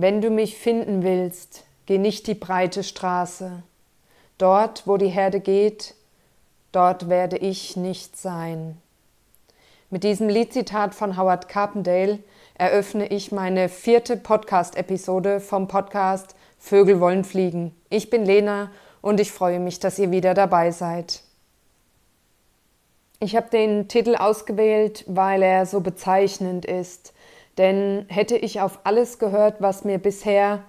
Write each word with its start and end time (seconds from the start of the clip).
Wenn 0.00 0.20
du 0.20 0.30
mich 0.30 0.56
finden 0.56 1.02
willst, 1.02 1.64
geh 1.86 1.98
nicht 1.98 2.28
die 2.28 2.36
breite 2.36 2.84
Straße. 2.84 3.64
Dort, 4.38 4.86
wo 4.86 4.96
die 4.96 5.08
Herde 5.08 5.40
geht, 5.40 5.96
dort 6.70 7.08
werde 7.08 7.36
ich 7.36 7.76
nicht 7.76 8.16
sein. 8.16 8.80
Mit 9.90 10.04
diesem 10.04 10.28
Liedzitat 10.28 10.94
von 10.94 11.16
Howard 11.16 11.48
Carpendale 11.48 12.20
eröffne 12.54 13.08
ich 13.08 13.32
meine 13.32 13.68
vierte 13.68 14.16
Podcast-Episode 14.16 15.40
vom 15.40 15.66
Podcast 15.66 16.36
Vögel 16.60 17.00
wollen 17.00 17.24
fliegen. 17.24 17.74
Ich 17.90 18.08
bin 18.08 18.24
Lena 18.24 18.70
und 19.00 19.18
ich 19.18 19.32
freue 19.32 19.58
mich, 19.58 19.80
dass 19.80 19.98
ihr 19.98 20.12
wieder 20.12 20.32
dabei 20.32 20.70
seid. 20.70 21.24
Ich 23.18 23.34
habe 23.34 23.50
den 23.50 23.88
Titel 23.88 24.14
ausgewählt, 24.14 25.02
weil 25.08 25.42
er 25.42 25.66
so 25.66 25.80
bezeichnend 25.80 26.66
ist. 26.66 27.12
Denn 27.58 28.06
hätte 28.08 28.36
ich 28.36 28.60
auf 28.60 28.78
alles 28.84 29.18
gehört, 29.18 29.60
was 29.60 29.84
mir 29.84 29.98
bisher 29.98 30.62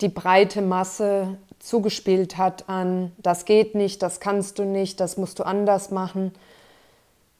die 0.00 0.08
breite 0.08 0.62
Masse 0.62 1.36
zugespielt 1.58 2.38
hat 2.38 2.68
an, 2.68 3.12
das 3.18 3.44
geht 3.44 3.74
nicht, 3.74 4.02
das 4.02 4.20
kannst 4.20 4.58
du 4.58 4.64
nicht, 4.64 5.00
das 5.00 5.16
musst 5.16 5.38
du 5.38 5.44
anders 5.44 5.90
machen, 5.90 6.32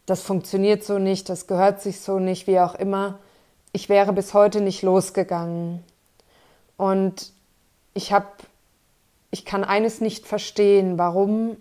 das 0.06 0.22
funktioniert 0.22 0.84
so 0.84 0.98
nicht, 0.98 1.28
das 1.28 1.46
gehört 1.46 1.80
sich 1.80 2.00
so 2.00 2.18
nicht, 2.18 2.46
wie 2.46 2.60
auch 2.60 2.74
immer, 2.74 3.18
ich 3.72 3.88
wäre 3.88 4.12
bis 4.12 4.34
heute 4.34 4.60
nicht 4.60 4.82
losgegangen. 4.82 5.84
Und 6.76 7.32
ich 7.94 8.12
habe, 8.12 8.26
ich 9.30 9.44
kann 9.44 9.64
eines 9.64 10.00
nicht 10.00 10.26
verstehen, 10.26 10.98
warum 10.98 11.56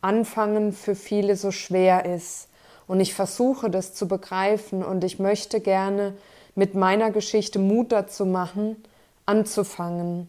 Anfangen 0.00 0.72
für 0.72 0.94
viele 0.94 1.36
so 1.36 1.50
schwer 1.50 2.06
ist. 2.06 2.48
Und 2.90 2.98
ich 2.98 3.14
versuche 3.14 3.70
das 3.70 3.94
zu 3.94 4.08
begreifen 4.08 4.82
und 4.82 5.04
ich 5.04 5.20
möchte 5.20 5.60
gerne 5.60 6.16
mit 6.56 6.74
meiner 6.74 7.12
Geschichte 7.12 7.60
Mut 7.60 7.92
dazu 7.92 8.26
machen, 8.26 8.82
anzufangen. 9.26 10.26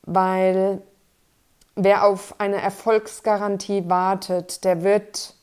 Weil 0.00 0.80
wer 1.76 2.06
auf 2.06 2.36
eine 2.40 2.56
Erfolgsgarantie 2.56 3.86
wartet, 3.86 4.64
der 4.64 4.82
wird 4.82 5.34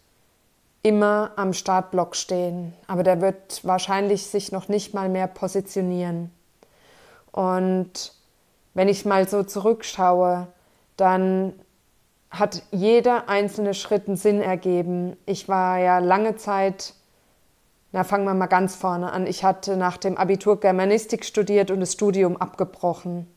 immer 0.82 1.30
am 1.36 1.54
Startblock 1.54 2.16
stehen, 2.16 2.74
aber 2.88 3.04
der 3.04 3.22
wird 3.22 3.64
wahrscheinlich 3.64 4.26
sich 4.26 4.52
noch 4.52 4.68
nicht 4.68 4.96
mal 4.96 5.10
mehr 5.10 5.28
positionieren. 5.28 6.32
Und 7.32 8.14
wenn 8.74 8.90
ich 8.90 9.06
mal 9.06 9.30
so 9.30 9.44
zurückschaue, 9.44 10.48
dann 10.98 11.54
hat 12.32 12.64
jeder 12.72 13.28
einzelne 13.28 13.74
Schritt 13.74 14.08
einen 14.08 14.16
Sinn 14.16 14.42
ergeben. 14.42 15.18
Ich 15.26 15.50
war 15.50 15.78
ja 15.80 16.00
lange 16.00 16.38
Zeit, 16.38 16.94
na 17.92 18.06
fangen 18.06 18.24
wir 18.24 18.34
mal 18.34 18.48
ganz 18.48 18.76
vorne 18.76 19.12
an, 19.12 19.28
ich 19.28 19.44
hatte 19.44 19.76
nach 19.76 19.98
dem 19.98 20.18
Abitur 20.18 20.60
Germanistik 20.60 21.26
studiert 21.26 21.72
und 21.72 21.82
das 21.82 21.92
Studium 21.92 22.38
abgebrochen. 22.38 23.28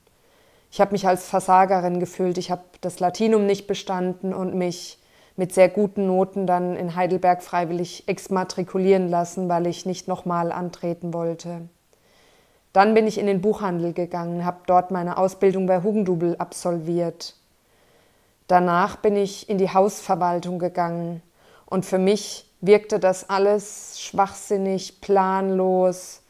Ich 0.70 0.80
habe 0.80 0.92
mich 0.92 1.06
als 1.06 1.28
Versagerin 1.28 1.98
gefühlt, 1.98 2.38
ich 2.38 2.52
habe 2.52 2.62
das 2.80 3.00
Latinum 3.00 3.46
nicht 3.46 3.66
bestanden 3.66 4.32
und 4.32 4.54
mich 4.54 4.98
mit 5.36 5.52
sehr 5.52 5.68
guten 5.68 6.06
Noten 6.06 6.46
dann 6.46 6.76
in 6.76 6.94
Heidelberg 6.94 7.42
freiwillig 7.42 8.04
exmatrikulieren 8.06 9.08
lassen, 9.08 9.48
weil 9.48 9.66
ich 9.66 9.86
nicht 9.86 10.06
nochmal 10.06 10.52
antreten 10.52 11.12
wollte. 11.12 11.62
Dann 12.72 12.94
bin 12.94 13.08
ich 13.08 13.18
in 13.18 13.26
den 13.26 13.40
Buchhandel 13.40 13.92
gegangen, 13.92 14.44
habe 14.44 14.58
dort 14.66 14.92
meine 14.92 15.16
Ausbildung 15.16 15.66
bei 15.66 15.82
Hugendubel 15.82 16.36
absolviert 16.36 17.34
Danach 18.46 18.96
bin 18.96 19.16
ich 19.16 19.48
in 19.48 19.58
die 19.58 19.70
Hausverwaltung 19.70 20.58
gegangen 20.58 21.22
und 21.66 21.86
für 21.86 21.98
mich 21.98 22.50
wirkte 22.60 22.98
das 22.98 23.28
alles 23.30 24.00
schwachsinnig, 24.00 25.00
planlos, 25.00 26.22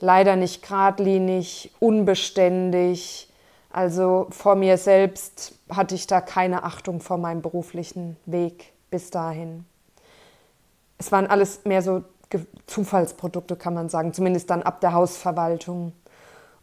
leider 0.00 0.36
nicht 0.36 0.62
geradlinig, 0.62 1.72
unbeständig. 1.80 3.28
Also 3.70 4.26
vor 4.30 4.56
mir 4.56 4.78
selbst 4.78 5.54
hatte 5.70 5.94
ich 5.94 6.06
da 6.06 6.20
keine 6.20 6.64
Achtung 6.64 7.00
vor 7.00 7.18
meinem 7.18 7.42
beruflichen 7.42 8.16
Weg 8.26 8.72
bis 8.90 9.10
dahin. 9.10 9.64
Es 10.98 11.12
waren 11.12 11.26
alles 11.26 11.64
mehr 11.64 11.82
so 11.82 12.02
Zufallsprodukte, 12.66 13.54
kann 13.54 13.74
man 13.74 13.88
sagen, 13.88 14.12
zumindest 14.12 14.50
dann 14.50 14.62
ab 14.62 14.80
der 14.80 14.92
Hausverwaltung. 14.92 15.92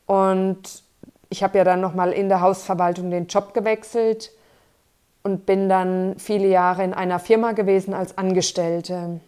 Und 0.06 0.84
ich 1.30 1.44
habe 1.44 1.58
ja 1.58 1.64
dann 1.64 1.80
nochmal 1.80 2.12
in 2.12 2.28
der 2.28 2.42
Hausverwaltung 2.42 3.10
den 3.10 3.28
Job 3.28 3.54
gewechselt 3.54 4.32
und 5.24 5.46
bin 5.46 5.70
dann 5.70 6.16
viele 6.18 6.48
Jahre 6.48 6.84
in 6.84 6.94
einer 6.94 7.20
Firma 7.20 7.52
gewesen 7.52 7.94
als 7.94 8.18
Angestellte. 8.18 9.20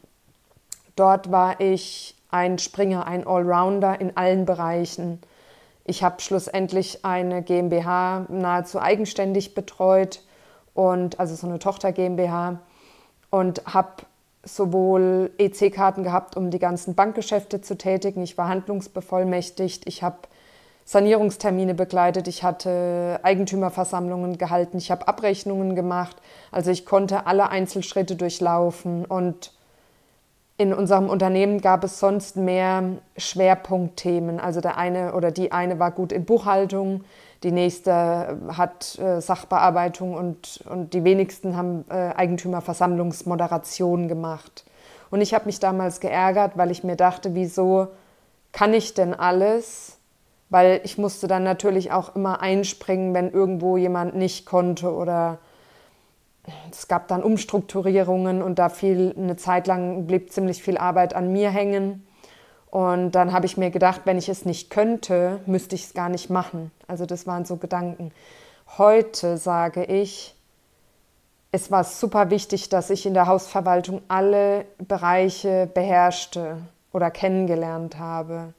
Dort 0.95 1.31
war 1.31 1.59
ich 1.59 2.15
ein 2.29 2.57
Springer, 2.57 3.05
ein 3.05 3.27
Allrounder 3.27 3.99
in 4.01 4.17
allen 4.17 4.45
Bereichen. 4.45 5.21
Ich 5.85 6.03
habe 6.03 6.21
schlussendlich 6.21 7.03
eine 7.05 7.43
GmbH 7.43 8.25
nahezu 8.29 8.79
eigenständig 8.79 9.53
betreut 9.53 10.21
und 10.73 11.19
also 11.19 11.35
so 11.35 11.47
eine 11.47 11.59
Tochter 11.59 11.91
GmbH 11.91 12.59
und 13.29 13.61
habe 13.65 14.03
sowohl 14.43 15.31
EC-Karten 15.37 16.03
gehabt, 16.03 16.35
um 16.35 16.51
die 16.51 16.59
ganzen 16.59 16.95
Bankgeschäfte 16.95 17.61
zu 17.61 17.77
tätigen. 17.77 18.21
Ich 18.23 18.37
war 18.37 18.47
handlungsbevollmächtigt. 18.47 19.87
Ich 19.87 20.03
habe 20.03 20.17
Sanierungstermine 20.85 21.73
begleitet, 21.73 22.27
ich 22.27 22.43
hatte 22.43 23.19
Eigentümerversammlungen 23.23 24.37
gehalten, 24.37 24.77
ich 24.77 24.91
habe 24.91 25.07
Abrechnungen 25.07 25.75
gemacht. 25.75 26.17
Also 26.51 26.71
ich 26.71 26.85
konnte 26.85 27.25
alle 27.25 27.49
Einzelschritte 27.49 28.15
durchlaufen 28.15 29.05
und 29.05 29.53
in 30.57 30.73
unserem 30.73 31.09
Unternehmen 31.09 31.61
gab 31.61 31.83
es 31.83 31.99
sonst 31.99 32.37
mehr 32.37 32.83
Schwerpunktthemen. 33.17 34.39
Also 34.39 34.61
der 34.61 34.77
eine 34.77 35.13
oder 35.13 35.31
die 35.31 35.51
eine 35.51 35.79
war 35.79 35.91
gut 35.91 36.11
in 36.11 36.25
Buchhaltung, 36.25 37.03
die 37.43 37.51
nächste 37.51 38.37
hat 38.55 38.97
äh, 38.99 39.19
Sachbearbeitung 39.19 40.13
und, 40.13 40.63
und 40.69 40.93
die 40.93 41.03
wenigsten 41.03 41.57
haben 41.57 41.85
äh, 41.89 42.13
Eigentümerversammlungsmoderation 42.15 44.07
gemacht. 44.07 44.63
Und 45.11 45.21
ich 45.21 45.33
habe 45.33 45.45
mich 45.45 45.59
damals 45.59 45.99
geärgert, 45.99 46.53
weil 46.55 46.71
ich 46.71 46.83
mir 46.83 46.95
dachte, 46.95 47.35
wieso 47.35 47.87
kann 48.51 48.73
ich 48.73 48.93
denn 48.93 49.13
alles? 49.13 49.97
Weil 50.53 50.81
ich 50.83 50.99
musste 50.99 51.25
dann 51.25 51.43
natürlich 51.43 51.91
auch 51.91 52.15
immer 52.15 52.39
einspringen, 52.39 53.15
wenn 53.15 53.31
irgendwo 53.31 53.75
jemand 53.75 54.13
nicht 54.13 54.45
konnte 54.45 54.93
oder 54.93 55.39
es 56.69 56.87
gab 56.87 57.07
dann 57.07 57.23
Umstrukturierungen 57.23 58.43
und 58.43 58.59
da 58.59 58.69
fiel 58.69 59.15
eine 59.17 59.35
Zeit 59.35 59.65
lang 59.65 60.05
blieb 60.05 60.31
ziemlich 60.31 60.61
viel 60.61 60.77
Arbeit 60.77 61.15
an 61.15 61.33
mir 61.33 61.49
hängen. 61.49 62.05
Und 62.69 63.13
dann 63.13 63.33
habe 63.33 63.47
ich 63.47 63.57
mir 63.57 63.71
gedacht, 63.71 64.01
wenn 64.05 64.19
ich 64.19 64.29
es 64.29 64.45
nicht 64.45 64.69
könnte, 64.69 65.39
müsste 65.47 65.73
ich 65.73 65.85
es 65.85 65.95
gar 65.95 66.09
nicht 66.09 66.29
machen. 66.29 66.69
Also 66.87 67.07
das 67.07 67.25
waren 67.25 67.45
so 67.45 67.55
Gedanken. 67.55 68.11
Heute 68.77 69.37
sage 69.37 69.85
ich, 69.85 70.35
es 71.51 71.71
war 71.71 71.83
super 71.83 72.29
wichtig, 72.29 72.69
dass 72.69 72.91
ich 72.91 73.07
in 73.07 73.15
der 73.15 73.25
Hausverwaltung 73.25 74.03
alle 74.07 74.65
Bereiche 74.77 75.67
beherrschte 75.73 76.57
oder 76.91 77.09
kennengelernt 77.09 77.97
habe. 77.97 78.53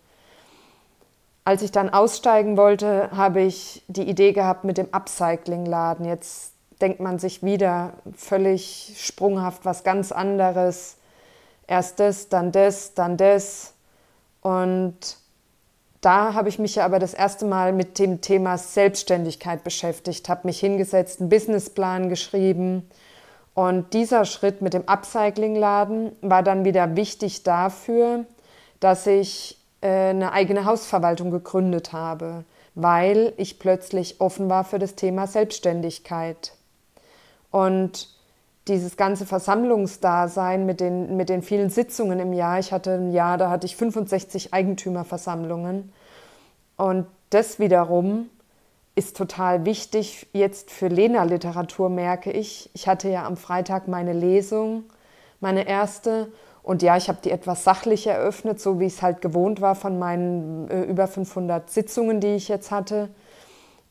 Als 1.46 1.60
ich 1.60 1.72
dann 1.72 1.90
aussteigen 1.90 2.56
wollte, 2.56 3.10
habe 3.12 3.42
ich 3.42 3.84
die 3.86 4.08
Idee 4.08 4.32
gehabt 4.32 4.64
mit 4.64 4.78
dem 4.78 4.88
Upcycling-Laden. 4.92 6.06
Jetzt 6.06 6.54
denkt 6.80 7.00
man 7.00 7.18
sich 7.18 7.42
wieder 7.42 7.92
völlig 8.16 8.94
sprunghaft 8.96 9.66
was 9.66 9.84
ganz 9.84 10.10
anderes. 10.10 10.96
Erst 11.66 12.00
das, 12.00 12.30
dann 12.30 12.50
das, 12.50 12.94
dann 12.94 13.18
das. 13.18 13.74
Und 14.40 15.18
da 16.00 16.32
habe 16.32 16.48
ich 16.48 16.58
mich 16.58 16.76
ja 16.76 16.84
aber 16.84 16.98
das 16.98 17.12
erste 17.12 17.44
Mal 17.44 17.72
mit 17.72 17.98
dem 17.98 18.22
Thema 18.22 18.56
Selbstständigkeit 18.58 19.64
beschäftigt, 19.64 20.28
habe 20.28 20.46
mich 20.46 20.60
hingesetzt, 20.60 21.20
einen 21.20 21.30
Businessplan 21.30 22.08
geschrieben. 22.08 22.88
Und 23.54 23.92
dieser 23.92 24.24
Schritt 24.24 24.62
mit 24.62 24.74
dem 24.74 24.88
Upcycling-Laden 24.88 26.12
war 26.22 26.42
dann 26.42 26.64
wieder 26.64 26.96
wichtig 26.96 27.42
dafür, 27.42 28.24
dass 28.80 29.06
ich 29.06 29.58
eine 29.88 30.32
eigene 30.32 30.64
Hausverwaltung 30.64 31.30
gegründet 31.30 31.92
habe, 31.92 32.44
weil 32.74 33.32
ich 33.36 33.58
plötzlich 33.58 34.20
offen 34.20 34.48
war 34.48 34.64
für 34.64 34.78
das 34.78 34.94
Thema 34.94 35.26
Selbstständigkeit. 35.26 36.52
Und 37.50 38.08
dieses 38.66 38.96
ganze 38.96 39.26
Versammlungsdasein 39.26 40.64
mit 40.64 40.80
den, 40.80 41.16
mit 41.16 41.28
den 41.28 41.42
vielen 41.42 41.68
Sitzungen 41.68 42.18
im 42.18 42.32
Jahr, 42.32 42.58
ich 42.58 42.72
hatte 42.72 42.94
ein 42.94 43.12
Jahr, 43.12 43.36
da 43.36 43.50
hatte 43.50 43.66
ich 43.66 43.76
65 43.76 44.54
Eigentümerversammlungen. 44.54 45.92
Und 46.76 47.06
das 47.30 47.58
wiederum 47.58 48.30
ist 48.94 49.16
total 49.16 49.64
wichtig 49.66 50.28
jetzt 50.32 50.70
für 50.70 50.88
Lena-Literatur, 50.88 51.90
merke 51.90 52.30
ich. 52.30 52.70
Ich 52.74 52.88
hatte 52.88 53.08
ja 53.08 53.26
am 53.26 53.36
Freitag 53.36 53.86
meine 53.86 54.12
Lesung, 54.12 54.84
meine 55.40 55.66
erste, 55.66 56.32
und 56.64 56.82
ja, 56.82 56.96
ich 56.96 57.08
habe 57.08 57.18
die 57.22 57.30
etwas 57.30 57.62
sachlich 57.62 58.06
eröffnet, 58.06 58.58
so 58.58 58.80
wie 58.80 58.86
ich 58.86 58.94
es 58.94 59.02
halt 59.02 59.20
gewohnt 59.20 59.60
war 59.60 59.74
von 59.74 59.98
meinen 59.98 60.68
äh, 60.70 60.82
über 60.84 61.06
500 61.06 61.68
Sitzungen, 61.68 62.20
die 62.20 62.34
ich 62.34 62.48
jetzt 62.48 62.70
hatte. 62.70 63.10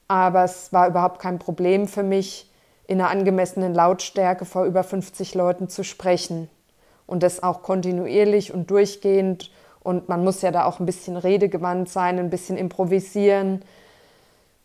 Aber 0.08 0.44
es 0.44 0.74
war 0.74 0.88
überhaupt 0.88 1.22
kein 1.22 1.38
Problem 1.38 1.88
für 1.88 2.02
mich, 2.02 2.50
in 2.88 3.00
einer 3.00 3.12
angemessenen 3.12 3.76
Lautstärke 3.76 4.46
vor 4.46 4.66
über 4.66 4.84
50 4.84 5.36
Leuten 5.36 5.70
zu 5.70 5.84
sprechen. 5.84 6.50
Und 7.06 7.22
das 7.22 7.44
auch 7.44 7.62
kontinuierlich 7.62 8.52
und 8.52 8.72
durchgehend 8.72 9.52
Und 9.84 10.10
man 10.10 10.24
muss 10.24 10.42
ja 10.42 10.50
da 10.50 10.66
auch 10.66 10.80
ein 10.80 10.88
bisschen 10.88 11.16
redegewandt 11.16 11.90
sein, 11.90 12.18
ein 12.18 12.32
bisschen 12.32 12.58
improvisieren, 12.58 13.56
ein 13.56 13.64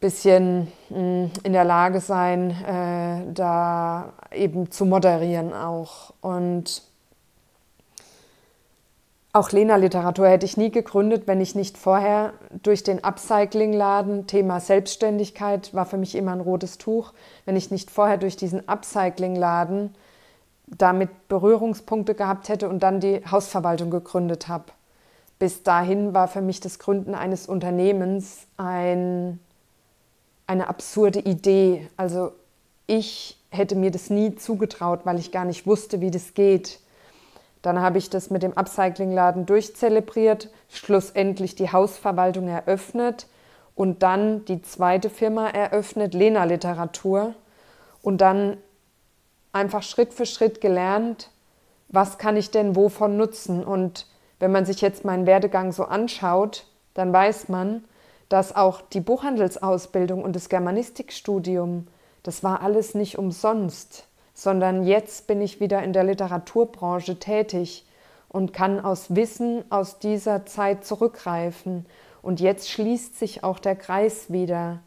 bisschen 0.00 0.72
mm, 0.88 1.26
in 1.42 1.52
der 1.52 1.64
Lage 1.64 2.00
sein, 2.00 2.50
äh, 2.50 3.32
da 3.34 4.14
eben 4.32 4.70
zu 4.70 4.86
moderieren 4.86 5.52
auch. 5.52 6.14
Und 6.22 6.87
auch 9.32 9.52
Lena-Literatur 9.52 10.28
hätte 10.28 10.46
ich 10.46 10.56
nie 10.56 10.70
gegründet, 10.70 11.26
wenn 11.26 11.40
ich 11.40 11.54
nicht 11.54 11.76
vorher 11.76 12.32
durch 12.62 12.82
den 12.82 13.04
Upcycling-Laden, 13.04 14.26
Thema 14.26 14.58
Selbstständigkeit 14.58 15.74
war 15.74 15.86
für 15.86 15.98
mich 15.98 16.14
immer 16.14 16.32
ein 16.32 16.40
rotes 16.40 16.78
Tuch, 16.78 17.12
wenn 17.44 17.56
ich 17.56 17.70
nicht 17.70 17.90
vorher 17.90 18.16
durch 18.16 18.36
diesen 18.36 18.68
Upcycling-Laden 18.68 19.94
damit 20.66 21.28
Berührungspunkte 21.28 22.14
gehabt 22.14 22.48
hätte 22.48 22.68
und 22.68 22.82
dann 22.82 23.00
die 23.00 23.22
Hausverwaltung 23.30 23.90
gegründet 23.90 24.48
habe. 24.48 24.64
Bis 25.38 25.62
dahin 25.62 26.14
war 26.14 26.28
für 26.28 26.42
mich 26.42 26.60
das 26.60 26.78
Gründen 26.78 27.14
eines 27.14 27.46
Unternehmens 27.46 28.46
ein, 28.56 29.38
eine 30.46 30.68
absurde 30.68 31.20
Idee. 31.20 31.88
Also 31.96 32.32
ich 32.86 33.38
hätte 33.50 33.76
mir 33.76 33.90
das 33.90 34.10
nie 34.10 34.34
zugetraut, 34.34 35.00
weil 35.04 35.18
ich 35.18 35.32
gar 35.32 35.44
nicht 35.44 35.66
wusste, 35.66 36.00
wie 36.00 36.10
das 36.10 36.34
geht. 36.34 36.80
Dann 37.62 37.80
habe 37.80 37.98
ich 37.98 38.10
das 38.10 38.30
mit 38.30 38.42
dem 38.42 38.56
Upcycling-Laden 38.56 39.46
durchzelebriert, 39.46 40.50
schlussendlich 40.68 41.54
die 41.54 41.72
Hausverwaltung 41.72 42.48
eröffnet 42.48 43.26
und 43.74 44.02
dann 44.02 44.44
die 44.44 44.62
zweite 44.62 45.10
Firma 45.10 45.48
eröffnet, 45.48 46.14
Lena 46.14 46.44
Literatur. 46.44 47.34
Und 48.02 48.20
dann 48.20 48.56
einfach 49.52 49.82
Schritt 49.82 50.14
für 50.14 50.26
Schritt 50.26 50.60
gelernt, 50.60 51.30
was 51.88 52.18
kann 52.18 52.36
ich 52.36 52.50
denn 52.50 52.76
wovon 52.76 53.16
nutzen. 53.16 53.64
Und 53.64 54.06
wenn 54.38 54.52
man 54.52 54.64
sich 54.64 54.80
jetzt 54.80 55.04
meinen 55.04 55.26
Werdegang 55.26 55.72
so 55.72 55.84
anschaut, 55.84 56.66
dann 56.94 57.12
weiß 57.12 57.48
man, 57.48 57.84
dass 58.28 58.54
auch 58.54 58.82
die 58.82 59.00
Buchhandelsausbildung 59.00 60.22
und 60.22 60.36
das 60.36 60.48
Germanistikstudium, 60.48 61.88
das 62.22 62.44
war 62.44 62.62
alles 62.62 62.94
nicht 62.94 63.18
umsonst 63.18 64.08
sondern 64.38 64.84
jetzt 64.84 65.26
bin 65.26 65.40
ich 65.40 65.58
wieder 65.58 65.82
in 65.82 65.92
der 65.92 66.04
Literaturbranche 66.04 67.18
tätig 67.18 67.84
und 68.28 68.52
kann 68.52 68.78
aus 68.78 69.16
Wissen 69.16 69.64
aus 69.68 69.98
dieser 69.98 70.46
Zeit 70.46 70.84
zurückgreifen. 70.84 71.86
Und 72.22 72.38
jetzt 72.38 72.70
schließt 72.70 73.18
sich 73.18 73.42
auch 73.42 73.58
der 73.58 73.74
Kreis 73.74 74.30
wieder. 74.30 74.78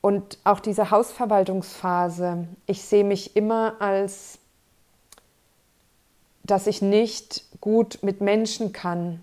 Und 0.00 0.38
auch 0.42 0.58
diese 0.58 0.90
Hausverwaltungsphase, 0.90 2.48
ich 2.66 2.82
sehe 2.82 3.04
mich 3.04 3.36
immer 3.36 3.80
als, 3.80 4.40
dass 6.42 6.66
ich 6.66 6.82
nicht 6.82 7.44
gut 7.60 8.00
mit 8.02 8.20
Menschen 8.20 8.72
kann. 8.72 9.22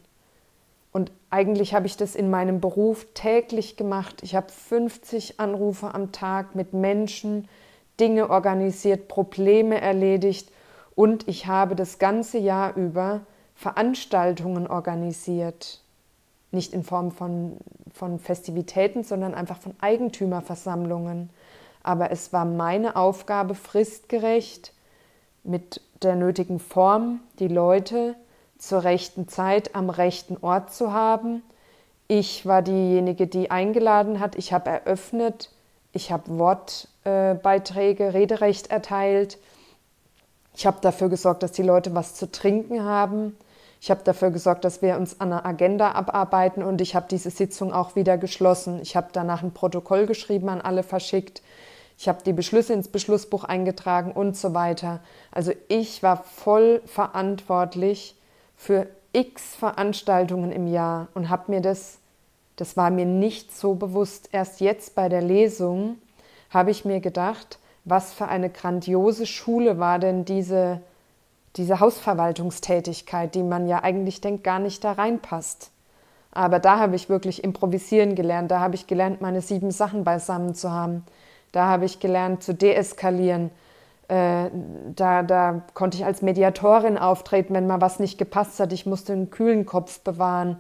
Und 0.94 1.12
eigentlich 1.30 1.74
habe 1.74 1.88
ich 1.88 1.98
das 1.98 2.16
in 2.16 2.30
meinem 2.30 2.62
Beruf 2.62 3.08
täglich 3.14 3.76
gemacht. 3.76 4.24
Ich 4.24 4.36
habe 4.36 4.50
50 4.50 5.42
Anrufe 5.42 5.94
am 5.94 6.14
Tag 6.14 6.56
mit 6.56 6.72
Menschen, 6.72 7.50
Dinge 8.00 8.30
organisiert, 8.30 9.08
Probleme 9.08 9.80
erledigt 9.80 10.52
und 10.96 11.28
ich 11.28 11.48
habe 11.48 11.76
das 11.76 12.00
ganze 12.00 12.38
Jahr 12.38 12.76
über 12.76 13.22
Veranstaltungen 13.56 14.68
organisiert. 14.68 15.82
Nicht 16.52 16.74
in 16.74 16.84
Form 16.84 17.12
von, 17.12 17.58
von 17.94 18.20
Festivitäten, 18.20 19.04
sondern 19.04 19.34
einfach 19.34 19.58
von 19.58 19.74
Eigentümerversammlungen. 19.82 21.30
Aber 21.84 22.12
es 22.12 22.34
war 22.34 22.46
meine 22.46 22.96
Aufgabe, 22.96 23.56
fristgerecht, 23.56 24.74
mit 25.44 25.82
der 26.02 26.16
nötigen 26.16 26.60
Form, 26.60 27.20
die 27.40 27.48
Leute 27.48 28.16
zur 28.58 28.84
rechten 28.84 29.28
Zeit 29.28 29.76
am 29.76 29.90
rechten 29.90 30.38
Ort 30.42 30.74
zu 30.74 30.94
haben. 30.94 31.44
Ich 32.08 32.46
war 32.46 32.62
diejenige, 32.62 33.28
die 33.28 33.52
eingeladen 33.52 34.20
hat. 34.20 34.36
Ich 34.36 34.54
habe 34.54 34.70
eröffnet. 34.70 35.52
Ich 35.96 36.12
habe 36.12 36.38
Wortbeiträge, 36.38 38.14
Rederecht 38.14 38.70
erteilt. 38.70 39.38
Ich 40.54 40.66
habe 40.66 40.78
dafür 40.82 41.08
gesorgt, 41.08 41.42
dass 41.42 41.54
die 41.54 41.64
Leute 41.64 41.96
was 41.96 42.16
zu 42.16 42.30
trinken 42.30 42.84
haben. 42.84 43.38
Ich 43.80 43.90
habe 43.90 44.02
dafür 44.04 44.30
gesorgt, 44.32 44.66
dass 44.66 44.82
wir 44.82 44.98
uns 44.98 45.22
an 45.22 45.30
der 45.30 45.46
Agenda 45.46 45.94
abarbeiten 45.94 46.64
und 46.64 46.82
ich 46.82 46.96
habe 46.96 47.06
diese 47.10 47.30
Sitzung 47.30 47.72
auch 47.72 47.96
wieder 47.96 48.18
geschlossen. 48.18 48.82
Ich 48.82 48.98
habe 48.98 49.08
danach 49.14 49.42
ein 49.42 49.54
Protokoll 49.54 50.06
geschrieben, 50.06 50.50
an 50.50 50.60
alle 50.60 50.84
verschickt. 50.84 51.42
Ich 51.98 52.10
habe 52.10 52.22
die 52.26 52.34
Beschlüsse 52.34 52.74
ins 52.74 52.90
Beschlussbuch 52.90 53.46
eingetragen 53.46 54.12
und 54.12 54.36
so 54.36 54.54
weiter. 54.54 55.00
Also 55.32 55.54
ich 55.70 56.04
war 56.04 56.24
voll 56.24 56.82
verantwortlich 56.86 58.18
für 58.58 58.88
x 59.14 59.56
Veranstaltungen 59.56 60.52
im 60.52 60.68
Jahr 60.68 61.08
und 61.14 61.30
habe 61.30 61.52
mir 61.52 61.62
das 61.62 62.00
das 62.56 62.78
war 62.78 62.90
mir 62.90 63.06
nicht 63.06 63.56
so 63.56 63.76
bewusst. 63.76 64.30
Erst 64.32 64.62
jetzt 64.62 64.96
bei 64.96 65.10
der 65.10 65.22
Lesung 65.22 65.98
habe 66.50 66.72
ich 66.72 66.86
mir 66.86 67.00
gedacht, 67.00 67.60
was 67.84 68.14
für 68.14 68.28
eine 68.28 68.50
grandiose 68.50 69.26
Schule 69.26 69.78
war 69.78 70.00
denn 70.00 70.26
diese, 70.26 70.82
diese 71.56 71.80
Hausverwaltungstätigkeit, 71.80 73.36
die 73.36 73.44
man 73.44 73.68
ja 73.68 73.84
eigentlich 73.84 74.22
denkt, 74.22 74.44
gar 74.44 74.60
nicht 74.60 74.84
da 74.84 74.94
reinpasst. 74.94 75.72
Aber 76.32 76.60
da 76.60 76.80
habe 76.80 76.96
ich 76.96 77.08
wirklich 77.10 77.44
improvisieren 77.44 78.16
gelernt. 78.16 78.52
Da 78.52 78.60
habe 78.60 78.76
ich 78.76 78.88
gelernt, 78.88 79.22
meine 79.22 79.42
sieben 79.42 79.72
Sachen 79.72 80.04
beisammen 80.04 80.54
zu 80.54 80.72
haben. 80.72 81.06
Da 81.54 81.66
habe 81.68 81.86
ich 81.86 82.02
gelernt 82.02 82.44
zu 82.44 82.54
deeskalieren. 82.54 83.52
Äh, 84.10 84.50
da, 84.96 85.24
da 85.24 85.62
konnte 85.74 85.98
ich 85.98 86.06
als 86.06 86.22
Mediatorin 86.22 86.98
auftreten, 86.98 87.54
wenn 87.54 87.68
mal 87.68 87.80
was 87.80 88.00
nicht 88.00 88.18
gepasst 88.18 88.60
hat. 88.60 88.74
Ich 88.74 88.86
musste 88.86 89.14
einen 89.14 89.30
kühlen 89.30 89.66
Kopf 89.66 90.02
bewahren. 90.02 90.60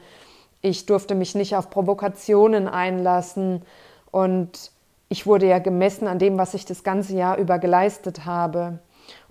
Ich 0.65 0.87
durfte 0.87 1.13
mich 1.13 1.35
nicht 1.35 1.55
auf 1.55 1.69
Provokationen 1.69 2.67
einlassen 2.67 3.61
und 4.09 4.71
ich 5.09 5.27
wurde 5.27 5.47
ja 5.47 5.59
gemessen 5.59 6.07
an 6.07 6.17
dem, 6.17 6.39
was 6.39 6.55
ich 6.55 6.65
das 6.65 6.83
ganze 6.83 7.15
Jahr 7.15 7.37
über 7.37 7.59
geleistet 7.59 8.25
habe. 8.25 8.79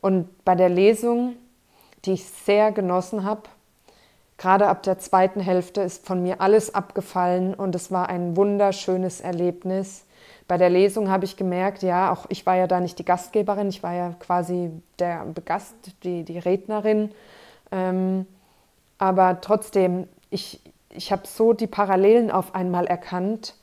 Und 0.00 0.44
bei 0.44 0.54
der 0.54 0.68
Lesung, 0.68 1.34
die 2.04 2.12
ich 2.12 2.24
sehr 2.24 2.70
genossen 2.70 3.24
habe, 3.24 3.42
gerade 4.38 4.68
ab 4.68 4.84
der 4.84 5.00
zweiten 5.00 5.40
Hälfte 5.40 5.80
ist 5.80 6.06
von 6.06 6.22
mir 6.22 6.40
alles 6.40 6.72
abgefallen 6.72 7.54
und 7.54 7.74
es 7.74 7.90
war 7.90 8.08
ein 8.08 8.36
wunderschönes 8.36 9.20
Erlebnis. 9.20 10.06
Bei 10.46 10.56
der 10.56 10.70
Lesung 10.70 11.10
habe 11.10 11.24
ich 11.24 11.36
gemerkt, 11.36 11.82
ja, 11.82 12.12
auch 12.12 12.26
ich 12.28 12.46
war 12.46 12.54
ja 12.54 12.68
da 12.68 12.78
nicht 12.78 13.00
die 13.00 13.04
Gastgeberin, 13.04 13.70
ich 13.70 13.82
war 13.82 13.92
ja 13.92 14.14
quasi 14.20 14.70
der 15.00 15.26
Gast, 15.44 15.74
die, 16.04 16.22
die 16.22 16.38
Rednerin. 16.38 17.10
Ähm, 17.72 18.24
aber 18.98 19.40
trotzdem, 19.40 20.06
ich, 20.30 20.60
ich 20.94 21.12
habe 21.12 21.26
so 21.26 21.52
die 21.52 21.66
Parallelen 21.66 22.30
auf 22.30 22.54
einmal 22.54 22.86
erkannt 22.86 23.54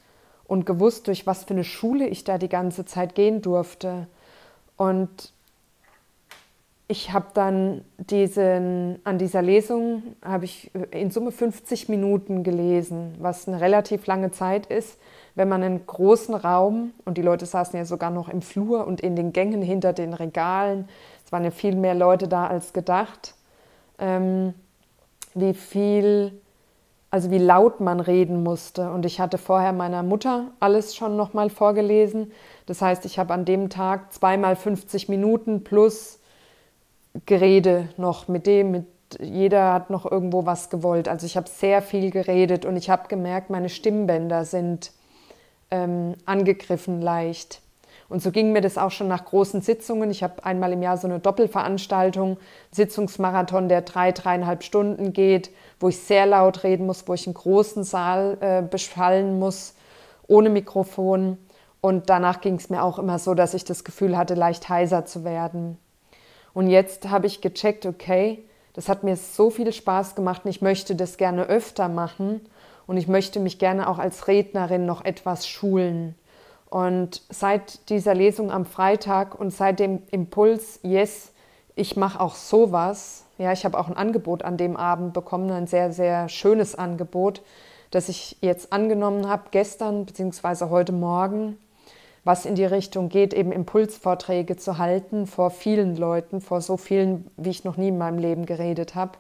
und 0.45 0.65
gewusst, 0.65 1.07
durch 1.07 1.25
was 1.25 1.45
für 1.45 1.53
eine 1.53 1.63
Schule 1.63 2.07
ich 2.07 2.23
da 2.23 2.37
die 2.37 2.49
ganze 2.49 2.85
Zeit 2.85 3.15
gehen 3.15 3.41
durfte. 3.41 4.07
Und 4.77 5.31
ich 6.87 7.13
habe 7.13 7.27
dann 7.33 7.85
diesen, 7.97 8.99
an 9.05 9.17
dieser 9.17 9.41
Lesung 9.41 10.03
habe 10.21 10.43
ich 10.43 10.71
in 10.91 11.09
Summe 11.09 11.31
50 11.31 11.87
Minuten 11.87 12.43
gelesen, 12.43 13.15
was 13.19 13.47
eine 13.47 13.61
relativ 13.61 14.07
lange 14.07 14.31
Zeit 14.31 14.65
ist, 14.65 14.99
wenn 15.35 15.47
man 15.47 15.63
einen 15.63 15.85
großen 15.87 16.35
Raum 16.35 16.91
und 17.05 17.17
die 17.17 17.21
Leute 17.21 17.45
saßen 17.45 17.79
ja 17.79 17.85
sogar 17.85 18.09
noch 18.09 18.27
im 18.27 18.41
Flur 18.41 18.85
und 18.85 18.99
in 18.99 19.15
den 19.15 19.31
Gängen 19.31 19.61
hinter 19.61 19.93
den 19.93 20.13
Regalen. 20.13 20.89
Es 21.25 21.31
waren 21.31 21.45
ja 21.45 21.51
viel 21.51 21.75
mehr 21.75 21.95
Leute 21.95 22.27
da 22.27 22.47
als 22.47 22.73
gedacht. 22.73 23.35
Ähm, 23.97 24.53
wie 25.33 25.53
viel 25.53 26.33
also 27.11 27.29
wie 27.29 27.37
laut 27.37 27.81
man 27.81 27.99
reden 27.99 28.41
musste. 28.41 28.89
Und 28.89 29.05
ich 29.05 29.19
hatte 29.19 29.37
vorher 29.37 29.73
meiner 29.73 30.01
Mutter 30.01 30.51
alles 30.61 30.95
schon 30.95 31.17
nochmal 31.17 31.49
vorgelesen. 31.49 32.31
Das 32.65 32.81
heißt, 32.81 33.05
ich 33.05 33.19
habe 33.19 33.33
an 33.33 33.43
dem 33.43 33.69
Tag 33.69 34.13
zweimal 34.13 34.55
50 34.55 35.09
Minuten 35.09 35.63
plus 35.63 36.19
Gerede 37.25 37.89
noch 37.97 38.29
mit 38.29 38.47
dem, 38.47 38.71
mit 38.71 38.85
jeder 39.19 39.73
hat 39.73 39.89
noch 39.89 40.09
irgendwo 40.09 40.45
was 40.45 40.69
gewollt. 40.69 41.09
Also 41.09 41.25
ich 41.25 41.35
habe 41.35 41.49
sehr 41.49 41.81
viel 41.81 42.11
geredet 42.11 42.65
und 42.65 42.77
ich 42.77 42.89
habe 42.89 43.09
gemerkt, 43.09 43.49
meine 43.49 43.67
Stimmbänder 43.67 44.45
sind 44.45 44.93
ähm, 45.69 46.13
angegriffen 46.25 47.01
leicht. 47.01 47.61
Und 48.11 48.21
so 48.21 48.31
ging 48.31 48.51
mir 48.51 48.59
das 48.59 48.77
auch 48.77 48.91
schon 48.91 49.07
nach 49.07 49.23
großen 49.23 49.61
Sitzungen. 49.61 50.11
Ich 50.11 50.21
habe 50.21 50.43
einmal 50.43 50.73
im 50.73 50.81
Jahr 50.81 50.97
so 50.97 51.07
eine 51.07 51.21
Doppelveranstaltung, 51.21 52.37
Sitzungsmarathon, 52.69 53.69
der 53.69 53.83
drei, 53.83 54.11
dreieinhalb 54.11 54.63
Stunden 54.63 55.13
geht, 55.13 55.49
wo 55.79 55.87
ich 55.87 55.97
sehr 55.97 56.25
laut 56.25 56.65
reden 56.65 56.87
muss, 56.87 57.07
wo 57.07 57.13
ich 57.13 57.25
einen 57.25 57.35
großen 57.35 57.85
Saal 57.85 58.37
äh, 58.41 58.61
beschallen 58.63 59.39
muss, 59.39 59.75
ohne 60.27 60.49
Mikrofon. 60.49 61.37
Und 61.79 62.09
danach 62.09 62.41
ging 62.41 62.55
es 62.55 62.69
mir 62.69 62.83
auch 62.83 62.99
immer 62.99 63.17
so, 63.17 63.33
dass 63.33 63.53
ich 63.53 63.63
das 63.63 63.85
Gefühl 63.85 64.17
hatte, 64.17 64.33
leicht 64.33 64.67
heiser 64.67 65.05
zu 65.05 65.23
werden. 65.23 65.77
Und 66.53 66.67
jetzt 66.67 67.09
habe 67.09 67.27
ich 67.27 67.39
gecheckt, 67.39 67.85
okay, 67.85 68.43
das 68.73 68.89
hat 68.89 69.05
mir 69.05 69.15
so 69.15 69.49
viel 69.49 69.71
Spaß 69.71 70.15
gemacht 70.15 70.41
und 70.43 70.51
ich 70.51 70.61
möchte 70.61 70.97
das 70.97 71.15
gerne 71.15 71.45
öfter 71.45 71.87
machen 71.87 72.41
und 72.87 72.97
ich 72.97 73.07
möchte 73.07 73.39
mich 73.39 73.57
gerne 73.57 73.87
auch 73.87 73.99
als 73.99 74.27
Rednerin 74.27 74.85
noch 74.85 75.05
etwas 75.05 75.47
schulen. 75.47 76.15
Und 76.71 77.21
seit 77.29 77.89
dieser 77.89 78.15
Lesung 78.15 78.49
am 78.49 78.65
Freitag 78.65 79.37
und 79.37 79.51
seit 79.51 79.79
dem 79.79 80.03
Impuls, 80.09 80.79
yes, 80.83 81.33
ich 81.75 81.97
mache 81.97 82.19
auch 82.19 82.33
sowas, 82.33 83.25
Ja, 83.37 83.51
ich 83.51 83.65
habe 83.65 83.77
auch 83.79 83.87
ein 83.87 83.97
Angebot 83.97 84.43
an 84.43 84.55
dem 84.55 84.77
Abend 84.77 85.13
bekommen, 85.13 85.49
ein 85.51 85.65
sehr, 85.65 85.91
sehr 85.91 86.29
schönes 86.29 86.75
Angebot, 86.75 87.41
das 87.89 88.07
ich 88.07 88.37
jetzt 88.39 88.71
angenommen 88.71 89.27
habe, 89.27 89.45
gestern 89.49 90.05
bzw. 90.05 90.69
heute 90.69 90.91
Morgen, 90.91 91.57
was 92.23 92.45
in 92.45 92.53
die 92.53 92.65
Richtung 92.65 93.09
geht, 93.09 93.33
eben 93.33 93.51
Impulsvorträge 93.51 94.57
zu 94.57 94.77
halten 94.77 95.25
vor 95.25 95.49
vielen 95.49 95.97
Leuten, 95.97 96.39
vor 96.39 96.61
so 96.61 96.77
vielen, 96.77 97.31
wie 97.35 97.49
ich 97.49 97.63
noch 97.63 97.77
nie 97.77 97.87
in 97.87 97.97
meinem 97.97 98.19
Leben 98.19 98.45
geredet 98.45 98.93
habe. 98.93 99.13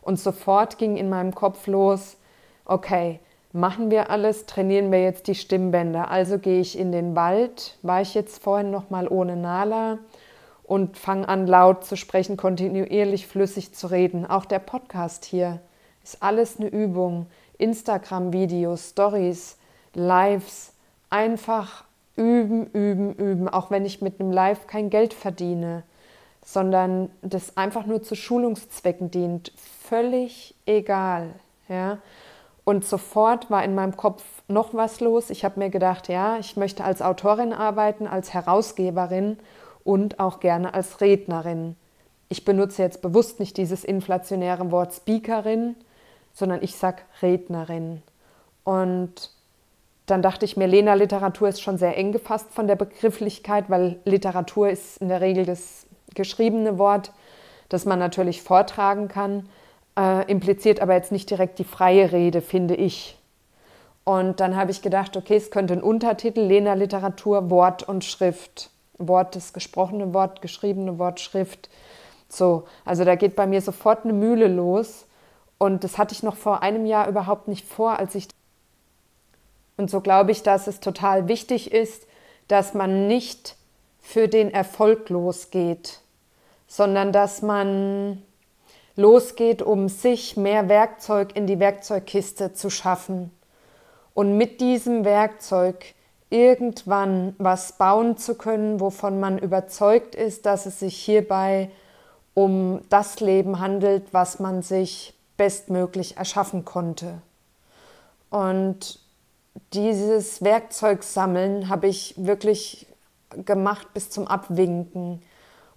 Und 0.00 0.18
sofort 0.18 0.76
ging 0.76 0.96
in 0.96 1.08
meinem 1.08 1.34
Kopf 1.34 1.68
los, 1.68 2.16
okay, 2.64 3.20
machen 3.52 3.90
wir 3.90 4.10
alles, 4.10 4.46
trainieren 4.46 4.90
wir 4.90 5.02
jetzt 5.02 5.26
die 5.26 5.34
Stimmbänder. 5.34 6.10
Also 6.10 6.38
gehe 6.38 6.60
ich 6.60 6.78
in 6.78 6.92
den 6.92 7.14
Wald, 7.14 7.76
war 7.82 8.00
ich 8.00 8.14
jetzt 8.14 8.42
vorhin 8.42 8.70
noch 8.70 8.90
mal 8.90 9.08
ohne 9.08 9.36
Nala 9.36 9.98
und 10.64 10.96
fange 10.96 11.28
an 11.28 11.46
laut 11.46 11.84
zu 11.84 11.96
sprechen, 11.96 12.36
kontinuierlich 12.36 13.26
flüssig 13.26 13.74
zu 13.74 13.88
reden. 13.88 14.26
Auch 14.26 14.44
der 14.44 14.58
Podcast 14.58 15.24
hier 15.24 15.60
ist 16.02 16.22
alles 16.22 16.58
eine 16.58 16.68
Übung. 16.68 17.26
Instagram-Videos, 17.58 18.90
Stories, 18.90 19.56
Lives, 19.94 20.72
einfach 21.10 21.84
üben, 22.16 22.66
üben, 22.72 23.14
üben, 23.14 23.48
auch 23.48 23.70
wenn 23.70 23.84
ich 23.84 24.02
mit 24.02 24.20
einem 24.20 24.32
Live 24.32 24.66
kein 24.66 24.90
Geld 24.90 25.14
verdiene, 25.14 25.84
sondern 26.44 27.10
das 27.22 27.56
einfach 27.56 27.86
nur 27.86 28.02
zu 28.02 28.16
Schulungszwecken 28.16 29.10
dient, 29.10 29.52
völlig 29.56 30.54
egal, 30.66 31.30
ja. 31.68 31.98
Und 32.64 32.84
sofort 32.84 33.50
war 33.50 33.64
in 33.64 33.74
meinem 33.74 33.96
Kopf 33.96 34.22
noch 34.46 34.72
was 34.72 35.00
los. 35.00 35.30
Ich 35.30 35.44
habe 35.44 35.58
mir 35.58 35.70
gedacht, 35.70 36.08
ja, 36.08 36.38
ich 36.38 36.56
möchte 36.56 36.84
als 36.84 37.02
Autorin 37.02 37.52
arbeiten, 37.52 38.06
als 38.06 38.32
Herausgeberin 38.34 39.38
und 39.82 40.20
auch 40.20 40.38
gerne 40.38 40.72
als 40.72 41.00
Rednerin. 41.00 41.76
Ich 42.28 42.44
benutze 42.44 42.82
jetzt 42.82 43.02
bewusst 43.02 43.40
nicht 43.40 43.56
dieses 43.56 43.84
inflationäre 43.84 44.70
Wort 44.70 44.94
Speakerin, 44.94 45.74
sondern 46.32 46.62
ich 46.62 46.76
sage 46.76 47.02
Rednerin. 47.20 48.02
Und 48.64 49.30
dann 50.06 50.22
dachte 50.22 50.44
ich 50.44 50.56
mir, 50.56 50.66
Lena 50.66 50.94
Literatur 50.94 51.48
ist 51.48 51.60
schon 51.60 51.78
sehr 51.78 51.96
eng 51.96 52.12
gefasst 52.12 52.52
von 52.52 52.68
der 52.68 52.76
Begrifflichkeit, 52.76 53.70
weil 53.70 53.98
Literatur 54.04 54.70
ist 54.70 54.98
in 54.98 55.08
der 55.08 55.20
Regel 55.20 55.44
das 55.44 55.86
geschriebene 56.14 56.78
Wort, 56.78 57.12
das 57.68 57.86
man 57.86 57.98
natürlich 57.98 58.42
vortragen 58.42 59.08
kann 59.08 59.48
äh, 59.98 60.30
impliziert 60.30 60.80
aber 60.80 60.94
jetzt 60.94 61.12
nicht 61.12 61.30
direkt 61.30 61.58
die 61.58 61.64
freie 61.64 62.12
Rede, 62.12 62.40
finde 62.40 62.74
ich. 62.74 63.18
Und 64.04 64.40
dann 64.40 64.56
habe 64.56 64.70
ich 64.70 64.82
gedacht, 64.82 65.16
okay, 65.16 65.36
es 65.36 65.50
könnte 65.50 65.74
ein 65.74 65.82
Untertitel, 65.82 66.40
Lena 66.40 66.74
Literatur, 66.74 67.50
Wort 67.50 67.82
und 67.84 68.04
Schrift. 68.04 68.70
Wort, 68.98 69.36
das 69.36 69.52
gesprochene 69.52 70.12
Wort, 70.12 70.42
geschriebene 70.42 70.98
Wort, 70.98 71.20
Schrift. 71.20 71.68
So, 72.28 72.64
also 72.84 73.04
da 73.04 73.14
geht 73.14 73.36
bei 73.36 73.46
mir 73.46 73.60
sofort 73.60 74.04
eine 74.04 74.12
Mühle 74.12 74.48
los. 74.48 75.06
Und 75.58 75.84
das 75.84 75.98
hatte 75.98 76.14
ich 76.14 76.22
noch 76.22 76.36
vor 76.36 76.62
einem 76.62 76.86
Jahr 76.86 77.08
überhaupt 77.08 77.46
nicht 77.46 77.66
vor, 77.66 77.98
als 77.98 78.14
ich. 78.14 78.28
Und 79.76 79.90
so 79.90 80.00
glaube 80.00 80.32
ich, 80.32 80.42
dass 80.42 80.66
es 80.66 80.80
total 80.80 81.28
wichtig 81.28 81.72
ist, 81.72 82.06
dass 82.48 82.74
man 82.74 83.06
nicht 83.06 83.56
für 84.00 84.26
den 84.26 84.52
Erfolg 84.52 85.08
losgeht, 85.08 86.00
sondern 86.66 87.12
dass 87.12 87.42
man 87.42 88.22
losgeht, 88.96 89.62
um 89.62 89.88
sich 89.88 90.36
mehr 90.36 90.68
Werkzeug 90.68 91.34
in 91.34 91.46
die 91.46 91.58
Werkzeugkiste 91.58 92.52
zu 92.52 92.70
schaffen 92.70 93.30
und 94.14 94.36
mit 94.36 94.60
diesem 94.60 95.04
Werkzeug 95.04 95.94
irgendwann 96.30 97.34
was 97.38 97.72
bauen 97.72 98.16
zu 98.16 98.34
können, 98.36 98.80
wovon 98.80 99.20
man 99.20 99.38
überzeugt 99.38 100.14
ist, 100.14 100.46
dass 100.46 100.66
es 100.66 100.80
sich 100.80 100.96
hierbei 100.96 101.70
um 102.34 102.80
das 102.88 103.20
Leben 103.20 103.60
handelt, 103.60 104.12
was 104.12 104.38
man 104.38 104.62
sich 104.62 105.14
bestmöglich 105.36 106.16
erschaffen 106.16 106.64
konnte. 106.64 107.20
Und 108.30 108.98
dieses 109.74 110.42
Werkzeugsammeln 110.42 111.68
habe 111.68 111.88
ich 111.88 112.14
wirklich 112.16 112.86
gemacht 113.44 113.92
bis 113.92 114.08
zum 114.08 114.26
Abwinken. 114.26 115.22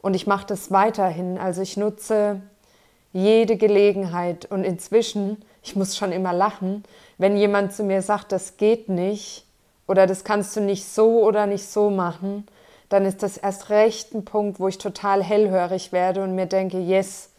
Und 0.02 0.14
ich 0.14 0.28
mache 0.28 0.46
das 0.48 0.72
weiterhin. 0.72 1.38
Also 1.38 1.62
ich 1.62 1.76
nutze 1.76 2.42
jede 3.16 3.56
Gelegenheit. 3.56 4.46
Und 4.52 4.66
inzwischen, 4.66 5.38
ich 5.64 5.76
muss 5.76 5.96
schon 5.96 6.12
immer 6.12 6.34
lachen, 6.34 6.84
wenn 7.18 7.38
jemand 7.38 7.74
zu 7.74 7.84
mir 7.84 8.02
sagt, 8.02 8.34
das 8.34 8.58
geht 8.58 8.90
nicht 8.90 9.46
oder 9.88 10.06
das 10.06 10.26
kannst 10.26 10.56
du 10.56 10.62
nicht 10.62 10.86
so 10.86 11.24
oder 11.24 11.48
nicht 11.48 11.66
so 11.66 11.90
machen, 11.90 12.46
dann 12.90 13.06
ist 13.06 13.24
das 13.24 13.38
erst 13.38 13.70
recht 13.70 14.14
ein 14.14 14.26
Punkt, 14.26 14.60
wo 14.60 14.68
ich 14.68 14.78
total 14.78 15.24
hellhörig 15.24 15.94
werde 15.94 16.24
und 16.24 16.36
mir 16.36 16.46
denke, 16.46 16.78
yes, 16.78 17.30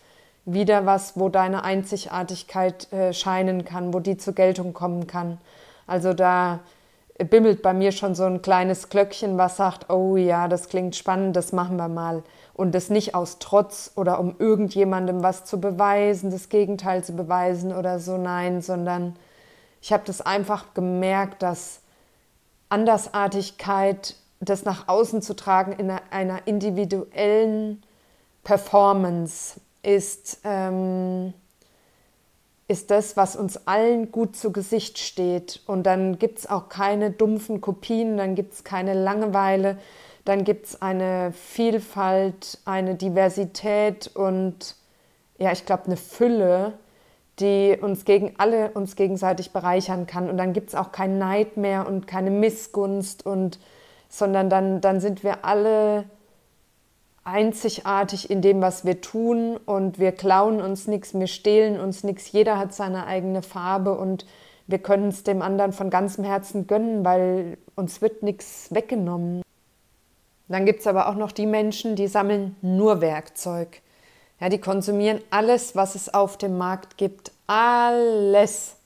wieder 0.47 0.87
was, 0.87 1.19
wo 1.21 1.29
deine 1.29 1.63
Einzigartigkeit 1.63 2.91
äh, 2.93 3.13
scheinen 3.13 3.65
kann, 3.65 3.93
wo 3.93 4.01
die 4.01 4.17
zur 4.17 4.35
Geltung 4.35 4.73
kommen 4.73 5.07
kann. 5.07 5.39
Also 5.87 6.15
da 6.15 6.61
bimmelt 7.25 7.63
bei 7.63 7.73
mir 7.73 7.93
schon 7.93 8.15
so 8.15 8.25
ein 8.25 8.43
kleines 8.43 8.91
Glöckchen, 8.91 9.39
was 9.39 9.57
sagt, 9.57 9.91
oh 9.91 10.17
ja, 10.17 10.49
das 10.49 10.69
klingt 10.69 10.97
spannend, 10.97 11.35
das 11.35 11.53
machen 11.53 11.77
wir 11.77 11.89
mal. 11.89 12.23
Und 12.53 12.75
das 12.75 12.91
nicht 12.91 13.15
aus 13.15 13.39
Trotz 13.39 13.93
oder 13.97 14.21
um 14.21 14.37
irgendjemandem 14.39 15.23
was 15.23 15.45
zu 15.45 15.61
beweisen, 15.61 16.31
das 16.31 16.49
Gegenteil 16.49 17.05
zu 17.05 17.15
beweisen 17.15 17.73
oder 17.73 17.99
so, 18.01 18.19
nein, 18.19 18.61
sondern 18.61 19.17
ich 19.81 19.93
habe 19.93 20.03
das 20.07 20.21
einfach 20.21 20.75
gemerkt, 20.75 21.43
dass 21.43 21.81
Andersartigkeit, 22.69 24.17
das 24.41 24.65
nach 24.65 24.89
außen 24.89 25.23
zu 25.23 25.35
tragen 25.35 25.73
in 25.73 25.91
einer, 25.91 26.47
individuellen 26.47 27.83
Performance 28.45 29.61
ist, 29.83 30.41
ähm, 30.45 31.33
ist 32.69 32.91
das, 32.91 33.17
was 33.17 33.37
uns 33.37 33.67
allen 33.67 34.11
gut 34.11 34.37
zu 34.37 34.53
Gesicht 34.53 34.99
steht. 34.99 35.61
Und 35.67 35.85
dann 35.85 36.19
gibt 36.19 36.41
es 36.41 36.49
auch 36.49 36.69
keine 36.69 37.11
dumpfen 37.11 37.61
Kopien, 37.61 38.17
dann 38.17 38.35
gibt 38.35 38.55
es 38.55 38.65
keine 38.65 38.95
Langeweile, 38.95 39.79
dann 40.25 40.43
gibt 40.43 40.67
es 40.67 40.83
eine 40.83 41.33
Vielfalt, 41.33 42.59
eine 42.65 42.97
Diversität 42.97 44.11
und 44.15 44.75
ja, 45.39 45.53
ich 45.53 45.65
glaube, 45.67 45.85
eine 45.87 45.97
Fülle, 45.97 46.73
die 47.39 47.77
uns 47.81 48.05
gegen 48.05 48.35
alle 48.39 48.71
uns 48.71 48.97
gegenseitig 48.97 49.53
bereichern 49.53 50.07
kann. 50.07 50.29
Und 50.29 50.39
dann 50.39 50.53
gibt 50.53 50.71
es 50.71 50.75
auch 50.75 50.91
kein 50.91 51.19
Neid 51.19 51.57
mehr 51.57 51.87
und 51.87 52.07
keine 52.07 52.31
Missgunst 52.31 53.25
und 53.25 53.59
sondern 54.09 54.49
dann, 54.49 54.81
dann 54.81 55.01
sind 55.01 55.23
wir 55.25 55.45
alle 55.45 56.05
einzigartig 57.27 58.31
in 58.31 58.41
dem, 58.41 58.63
was 58.63 58.85
wir 58.85 59.01
tun 59.01 59.57
und 59.57 59.99
wir 59.99 60.13
klauen 60.13 60.63
uns 60.63 60.87
nichts, 60.87 61.13
wir 61.13 61.27
stehlen 61.27 61.79
uns 61.79 62.05
nichts, 62.05 62.31
jeder 62.31 62.57
hat 62.57 62.73
seine 62.73 63.07
eigene 63.07 63.43
Farbe 63.43 63.99
und 63.99 64.25
wir 64.69 64.79
können 64.79 65.09
es 65.09 65.25
dem 65.25 65.43
anderen 65.43 65.73
von 65.73 65.91
ganzem 65.91 66.25
Herzen 66.25 66.67
gönnen, 66.67 67.05
weil 67.05 67.59
uns 67.75 68.01
wird 68.01 68.23
nichts 68.23 68.69
weggenommen. 68.73 69.43
Dann 70.49 70.67
gibt 70.67 70.81
es 70.81 70.87
aber 70.87 71.09
auch 71.09 71.17
noch 71.17 71.33
die 71.33 71.47
Menschen, 71.47 71.97
die 71.97 72.07
sammeln 72.07 72.55
nur 72.63 73.01
Werkzeug. 73.01 73.83
Ja, 74.41 74.49
die 74.49 74.61
konsumieren 74.61 75.21
alles, 75.31 75.75
was 75.75 75.97
es 75.97 76.13
auf 76.15 76.37
dem 76.37 76.57
Markt 76.57 76.97
gibt. 76.97 77.33
Alles. 77.49 78.77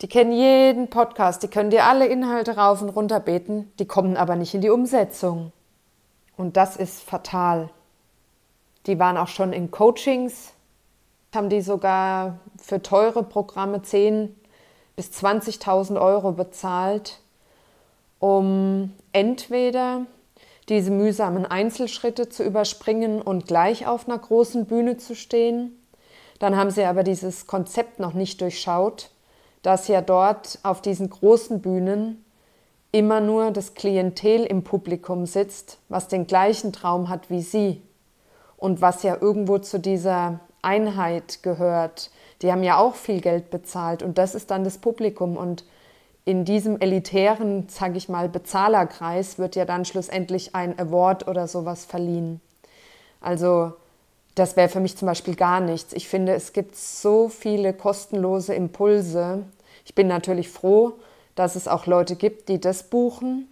Die 0.00 0.08
kennen 0.08 0.32
jeden 0.32 0.88
Podcast, 0.88 1.42
die 1.42 1.48
können 1.48 1.70
dir 1.70 1.84
alle 1.84 2.06
Inhalte 2.06 2.56
rauf 2.56 2.80
und 2.80 2.90
runter 2.90 3.20
beten, 3.20 3.70
die 3.78 3.86
kommen 3.86 4.16
aber 4.16 4.36
nicht 4.36 4.54
in 4.54 4.60
die 4.60 4.70
Umsetzung. 4.70 5.52
Und 6.38 6.56
das 6.56 6.76
ist 6.76 7.02
fatal. 7.02 7.68
Die 8.86 8.98
waren 8.98 9.18
auch 9.18 9.28
schon 9.28 9.52
in 9.52 9.70
Coachings, 9.70 10.52
haben 11.34 11.50
die 11.50 11.60
sogar 11.60 12.38
für 12.56 12.80
teure 12.80 13.22
Programme 13.22 13.78
10.000 13.78 14.30
bis 14.96 15.10
20.000 15.10 16.00
Euro 16.00 16.32
bezahlt, 16.32 17.20
um 18.18 18.92
entweder 19.12 20.06
diese 20.68 20.90
mühsamen 20.90 21.46
Einzelschritte 21.46 22.28
zu 22.28 22.42
überspringen 22.42 23.22
und 23.22 23.46
gleich 23.46 23.86
auf 23.86 24.08
einer 24.08 24.18
großen 24.18 24.66
Bühne 24.66 24.96
zu 24.96 25.14
stehen. 25.14 25.76
Dann 26.40 26.56
haben 26.56 26.70
sie 26.70 26.84
aber 26.84 27.04
dieses 27.04 27.46
Konzept 27.46 28.00
noch 28.00 28.12
nicht 28.12 28.40
durchschaut, 28.40 29.10
dass 29.62 29.86
ja 29.86 30.02
dort 30.02 30.58
auf 30.62 30.82
diesen 30.82 31.10
großen 31.10 31.60
Bühnen 31.60 32.24
immer 32.92 33.20
nur 33.20 33.50
das 33.50 33.74
Klientel 33.74 34.44
im 34.44 34.64
Publikum 34.64 35.26
sitzt, 35.26 35.78
was 35.88 36.08
den 36.08 36.26
gleichen 36.26 36.72
Traum 36.72 37.08
hat 37.08 37.30
wie 37.30 37.42
sie 37.42 37.82
und 38.56 38.80
was 38.80 39.02
ja 39.02 39.16
irgendwo 39.20 39.58
zu 39.58 39.78
dieser 39.78 40.40
Einheit 40.62 41.42
gehört. 41.42 42.10
Die 42.42 42.50
haben 42.50 42.62
ja 42.62 42.78
auch 42.78 42.94
viel 42.94 43.20
Geld 43.20 43.50
bezahlt 43.50 44.02
und 44.02 44.18
das 44.18 44.34
ist 44.34 44.50
dann 44.50 44.64
das 44.64 44.78
Publikum 44.78 45.36
und 45.36 45.64
in 46.24 46.44
diesem 46.44 46.78
elitären, 46.80 47.68
sage 47.68 47.96
ich 47.96 48.08
mal, 48.08 48.28
Bezahlerkreis 48.28 49.38
wird 49.38 49.56
ja 49.56 49.64
dann 49.64 49.86
schlussendlich 49.86 50.54
ein 50.54 50.78
Award 50.78 51.26
oder 51.26 51.48
sowas 51.48 51.86
verliehen. 51.86 52.40
Also 53.20 53.72
das 54.34 54.54
wäre 54.56 54.68
für 54.68 54.80
mich 54.80 54.96
zum 54.96 55.06
Beispiel 55.06 55.34
gar 55.34 55.60
nichts. 55.60 55.92
Ich 55.94 56.06
finde, 56.06 56.34
es 56.34 56.52
gibt 56.52 56.76
so 56.76 57.28
viele 57.28 57.72
kostenlose 57.72 58.54
Impulse. 58.54 59.44
Ich 59.84 59.94
bin 59.94 60.06
natürlich 60.06 60.50
froh, 60.50 60.94
dass 61.38 61.56
es 61.56 61.68
auch 61.68 61.86
Leute 61.86 62.16
gibt, 62.16 62.48
die 62.48 62.60
das 62.60 62.84
buchen. 62.84 63.48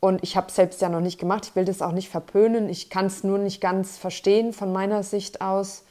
Und 0.00 0.22
ich 0.22 0.36
habe 0.36 0.48
es 0.48 0.56
selbst 0.56 0.80
ja 0.80 0.88
noch 0.88 1.00
nicht 1.00 1.18
gemacht. 1.18 1.46
Ich 1.46 1.56
will 1.56 1.64
das 1.64 1.82
auch 1.82 1.92
nicht 1.92 2.08
verpönen. 2.08 2.68
Ich 2.68 2.90
kann 2.90 3.06
es 3.06 3.24
nur 3.24 3.38
nicht 3.38 3.60
ganz 3.60 3.98
verstehen 3.98 4.52
von 4.52 4.72
meiner 4.72 5.02
Sicht 5.02 5.40
aus, 5.40 5.84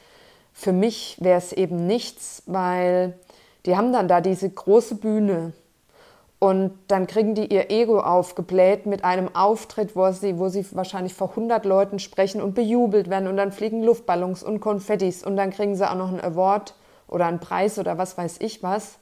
für 0.54 0.74
mich 0.74 1.18
wäre 1.20 1.38
es 1.38 1.54
eben 1.54 1.88
nichts, 1.88 2.44
weil 2.46 3.18
die 3.66 3.76
haben 3.76 3.94
dann 3.94 4.08
da 4.08 4.22
diese 4.22 4.50
große 4.50 4.96
Bühne 4.96 5.54
und 6.40 6.72
dann 6.88 7.08
kriegen 7.08 7.36
die 7.36 7.54
ihr 7.54 7.70
Ego 7.70 8.00
aufgebläht 8.00 8.86
mit 8.86 9.04
einem 9.04 9.34
Auftritt, 9.36 9.96
wo 9.96 10.12
sie, 10.12 10.40
wo 10.40 10.50
sie 10.50 10.66
wahrscheinlich 10.72 11.14
vor 11.14 11.30
100 11.30 11.66
Leuten 11.66 12.00
sprechen 12.00 12.42
und 12.42 12.56
bejubelt 12.56 13.10
werden 13.10 13.28
und 13.28 13.38
dann 13.38 13.52
fliegen 13.52 13.84
Luftballons 13.84 14.44
und 14.44 14.60
Konfettis 14.60 15.24
und 15.24 15.38
dann 15.38 15.52
kriegen 15.52 15.76
sie 15.76 15.90
auch 15.90 15.96
noch 15.96 16.10
einen 16.10 16.22
Award 16.22 16.74
oder 17.08 17.28
einen 17.28 17.40
Preis 17.40 17.78
oder 17.78 17.98
was 17.98 18.18
weiß 18.18 18.38
ich 18.40 18.64
was. 18.64 18.98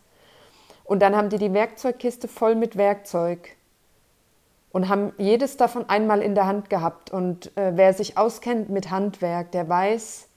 Und 0.89 1.03
dann 1.03 1.15
haben 1.15 1.29
die 1.29 1.38
die 1.38 1.53
Werkzeugkiste 1.53 2.27
voll 2.27 2.55
mit 2.55 2.75
Werkzeug 2.75 3.55
und 4.72 4.89
haben 4.89 5.13
jedes 5.19 5.55
davon 5.55 5.88
einmal 5.88 6.24
in 6.24 6.34
der 6.34 6.48
Hand 6.48 6.72
gehabt. 6.72 7.12
Und 7.12 7.55
äh, 7.55 7.74
wer 7.75 7.93
sich 7.93 8.17
auskennt 8.17 8.72
mit 8.72 8.89
Handwerk, 8.89 9.51
der 9.51 9.69
weiß, 9.69 10.27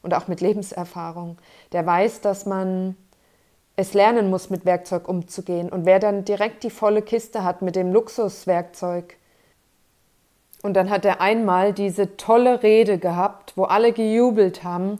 und 0.00 0.14
auch 0.14 0.26
mit 0.26 0.40
Lebenserfahrung, 0.40 1.36
der 1.72 1.84
weiß, 1.84 2.22
dass 2.22 2.46
man 2.46 2.96
es 3.76 3.92
lernen 3.92 4.30
muss, 4.30 4.48
mit 4.48 4.64
Werkzeug 4.64 5.06
umzugehen. 5.06 5.68
Und 5.68 5.84
wer 5.84 5.98
dann 5.98 6.24
direkt 6.24 6.62
die 6.62 6.70
volle 6.70 7.02
Kiste 7.02 7.44
hat 7.44 7.60
mit 7.60 7.76
dem 7.76 7.92
Luxuswerkzeug, 7.92 9.18
und 10.62 10.72
dann 10.74 10.88
hat 10.88 11.04
er 11.04 11.20
einmal 11.20 11.74
diese 11.74 12.16
tolle 12.16 12.62
Rede 12.62 12.96
gehabt, 12.96 13.52
wo 13.54 13.64
alle 13.64 13.92
gejubelt 13.92 14.64
haben, 14.64 14.98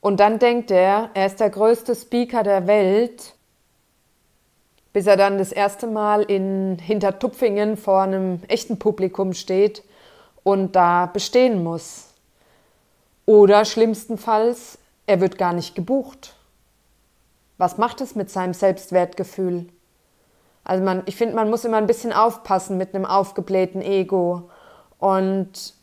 und 0.00 0.18
dann 0.18 0.38
denkt 0.38 0.70
er, 0.70 1.10
er 1.12 1.26
ist 1.26 1.40
der 1.40 1.50
größte 1.50 1.94
Speaker 1.94 2.42
der 2.42 2.66
Welt, 2.66 3.34
bis 4.92 5.06
er 5.06 5.16
dann 5.16 5.38
das 5.38 5.52
erste 5.52 5.86
Mal 5.86 6.22
in 6.22 6.78
Hintertupfingen 6.78 7.76
vor 7.76 8.02
einem 8.02 8.42
echten 8.48 8.78
Publikum 8.78 9.32
steht 9.32 9.84
und 10.42 10.74
da 10.74 11.06
bestehen 11.06 11.62
muss. 11.62 12.08
Oder 13.26 13.64
schlimmstenfalls, 13.64 14.78
er 15.06 15.20
wird 15.20 15.38
gar 15.38 15.52
nicht 15.52 15.74
gebucht. 15.74 16.34
Was 17.58 17.78
macht 17.78 18.00
es 18.00 18.14
mit 18.14 18.30
seinem 18.30 18.54
Selbstwertgefühl? 18.54 19.68
Also 20.64 20.82
man, 20.82 21.02
ich 21.06 21.16
finde, 21.16 21.36
man 21.36 21.50
muss 21.50 21.64
immer 21.64 21.76
ein 21.76 21.86
bisschen 21.86 22.12
aufpassen 22.12 22.76
mit 22.76 22.94
einem 22.94 23.06
aufgeblähten 23.06 23.82
Ego 23.82 24.50
und 24.98 25.74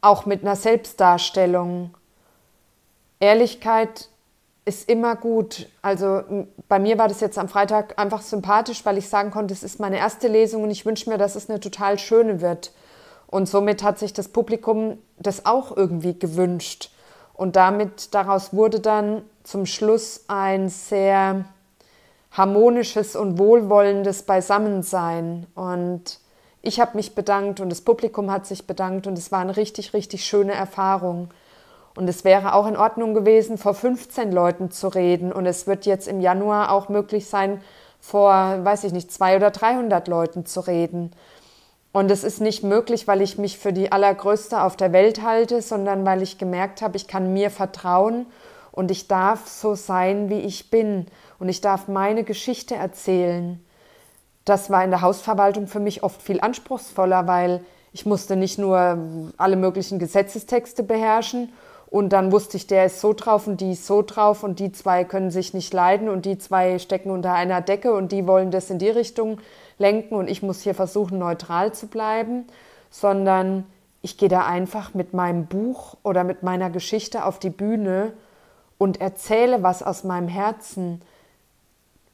auch 0.00 0.26
mit 0.26 0.42
einer 0.42 0.56
Selbstdarstellung. 0.56 1.94
Ehrlichkeit 3.20 4.08
ist 4.68 4.88
immer 4.88 5.16
gut. 5.16 5.66
Also 5.80 6.22
bei 6.68 6.78
mir 6.78 6.98
war 6.98 7.08
das 7.08 7.20
jetzt 7.20 7.38
am 7.38 7.48
Freitag 7.48 7.98
einfach 7.98 8.20
sympathisch, 8.20 8.84
weil 8.84 8.98
ich 8.98 9.08
sagen 9.08 9.30
konnte, 9.30 9.54
es 9.54 9.62
ist 9.62 9.80
meine 9.80 9.96
erste 9.96 10.28
Lesung 10.28 10.62
und 10.62 10.70
ich 10.70 10.84
wünsche 10.84 11.08
mir, 11.08 11.16
dass 11.16 11.36
es 11.36 11.48
eine 11.48 11.58
total 11.58 11.98
schöne 11.98 12.42
wird. 12.42 12.72
Und 13.26 13.48
somit 13.48 13.82
hat 13.82 13.98
sich 13.98 14.12
das 14.12 14.28
Publikum 14.28 14.98
das 15.18 15.46
auch 15.46 15.74
irgendwie 15.74 16.18
gewünscht. 16.18 16.90
Und 17.32 17.56
damit 17.56 18.14
daraus 18.14 18.52
wurde 18.52 18.80
dann 18.80 19.22
zum 19.42 19.64
Schluss 19.64 20.24
ein 20.28 20.68
sehr 20.68 21.46
harmonisches 22.30 23.16
und 23.16 23.38
wohlwollendes 23.38 24.24
Beisammensein. 24.24 25.46
Und 25.54 26.20
ich 26.60 26.78
habe 26.78 26.96
mich 26.96 27.14
bedankt 27.14 27.60
und 27.60 27.70
das 27.70 27.80
Publikum 27.80 28.30
hat 28.30 28.46
sich 28.46 28.66
bedankt 28.66 29.06
und 29.06 29.16
es 29.16 29.32
war 29.32 29.40
eine 29.40 29.56
richtig, 29.56 29.94
richtig 29.94 30.24
schöne 30.24 30.52
Erfahrung. 30.52 31.30
Und 31.98 32.08
es 32.08 32.22
wäre 32.22 32.54
auch 32.54 32.68
in 32.68 32.76
Ordnung 32.76 33.12
gewesen, 33.12 33.58
vor 33.58 33.74
15 33.74 34.30
Leuten 34.30 34.70
zu 34.70 34.86
reden. 34.86 35.32
Und 35.32 35.46
es 35.46 35.66
wird 35.66 35.84
jetzt 35.84 36.06
im 36.06 36.20
Januar 36.20 36.70
auch 36.70 36.88
möglich 36.88 37.26
sein, 37.26 37.60
vor, 37.98 38.30
weiß 38.30 38.84
ich 38.84 38.92
nicht, 38.92 39.10
200 39.10 39.42
oder 39.42 39.50
300 39.50 40.06
Leuten 40.06 40.46
zu 40.46 40.60
reden. 40.60 41.10
Und 41.90 42.08
es 42.12 42.22
ist 42.22 42.40
nicht 42.40 42.62
möglich, 42.62 43.08
weil 43.08 43.20
ich 43.20 43.36
mich 43.36 43.58
für 43.58 43.72
die 43.72 43.90
allergrößte 43.90 44.62
auf 44.62 44.76
der 44.76 44.92
Welt 44.92 45.24
halte, 45.24 45.60
sondern 45.60 46.06
weil 46.06 46.22
ich 46.22 46.38
gemerkt 46.38 46.82
habe, 46.82 46.96
ich 46.96 47.08
kann 47.08 47.32
mir 47.32 47.50
vertrauen 47.50 48.26
und 48.70 48.92
ich 48.92 49.08
darf 49.08 49.48
so 49.48 49.74
sein, 49.74 50.30
wie 50.30 50.38
ich 50.38 50.70
bin. 50.70 51.06
Und 51.40 51.48
ich 51.48 51.62
darf 51.62 51.88
meine 51.88 52.22
Geschichte 52.22 52.76
erzählen. 52.76 53.60
Das 54.44 54.70
war 54.70 54.84
in 54.84 54.90
der 54.90 55.00
Hausverwaltung 55.00 55.66
für 55.66 55.80
mich 55.80 56.04
oft 56.04 56.22
viel 56.22 56.40
anspruchsvoller, 56.40 57.26
weil 57.26 57.64
ich 57.92 58.06
musste 58.06 58.36
nicht 58.36 58.56
nur 58.56 58.98
alle 59.36 59.56
möglichen 59.56 59.98
Gesetzestexte 59.98 60.84
beherrschen 60.84 61.48
und 61.90 62.10
dann 62.10 62.32
wusste 62.32 62.58
ich, 62.58 62.66
der 62.66 62.86
ist 62.86 63.00
so 63.00 63.14
drauf 63.14 63.46
und 63.46 63.60
die 63.60 63.72
ist 63.72 63.86
so 63.86 64.02
drauf 64.02 64.42
und 64.42 64.58
die 64.58 64.72
zwei 64.72 65.04
können 65.04 65.30
sich 65.30 65.54
nicht 65.54 65.72
leiden 65.72 66.08
und 66.08 66.26
die 66.26 66.36
zwei 66.36 66.78
stecken 66.78 67.10
unter 67.10 67.32
einer 67.32 67.62
Decke 67.62 67.94
und 67.94 68.12
die 68.12 68.26
wollen 68.26 68.50
das 68.50 68.68
in 68.68 68.78
die 68.78 68.90
Richtung 68.90 69.40
lenken 69.78 70.14
und 70.14 70.28
ich 70.28 70.42
muss 70.42 70.60
hier 70.60 70.74
versuchen, 70.74 71.18
neutral 71.18 71.72
zu 71.72 71.86
bleiben, 71.86 72.46
sondern 72.90 73.64
ich 74.02 74.18
gehe 74.18 74.28
da 74.28 74.44
einfach 74.44 74.92
mit 74.92 75.14
meinem 75.14 75.46
Buch 75.46 75.96
oder 76.02 76.24
mit 76.24 76.42
meiner 76.42 76.68
Geschichte 76.68 77.24
auf 77.24 77.38
die 77.38 77.50
Bühne 77.50 78.12
und 78.76 79.00
erzähle 79.00 79.62
was 79.62 79.82
aus 79.82 80.04
meinem 80.04 80.28
Herzen. 80.28 81.00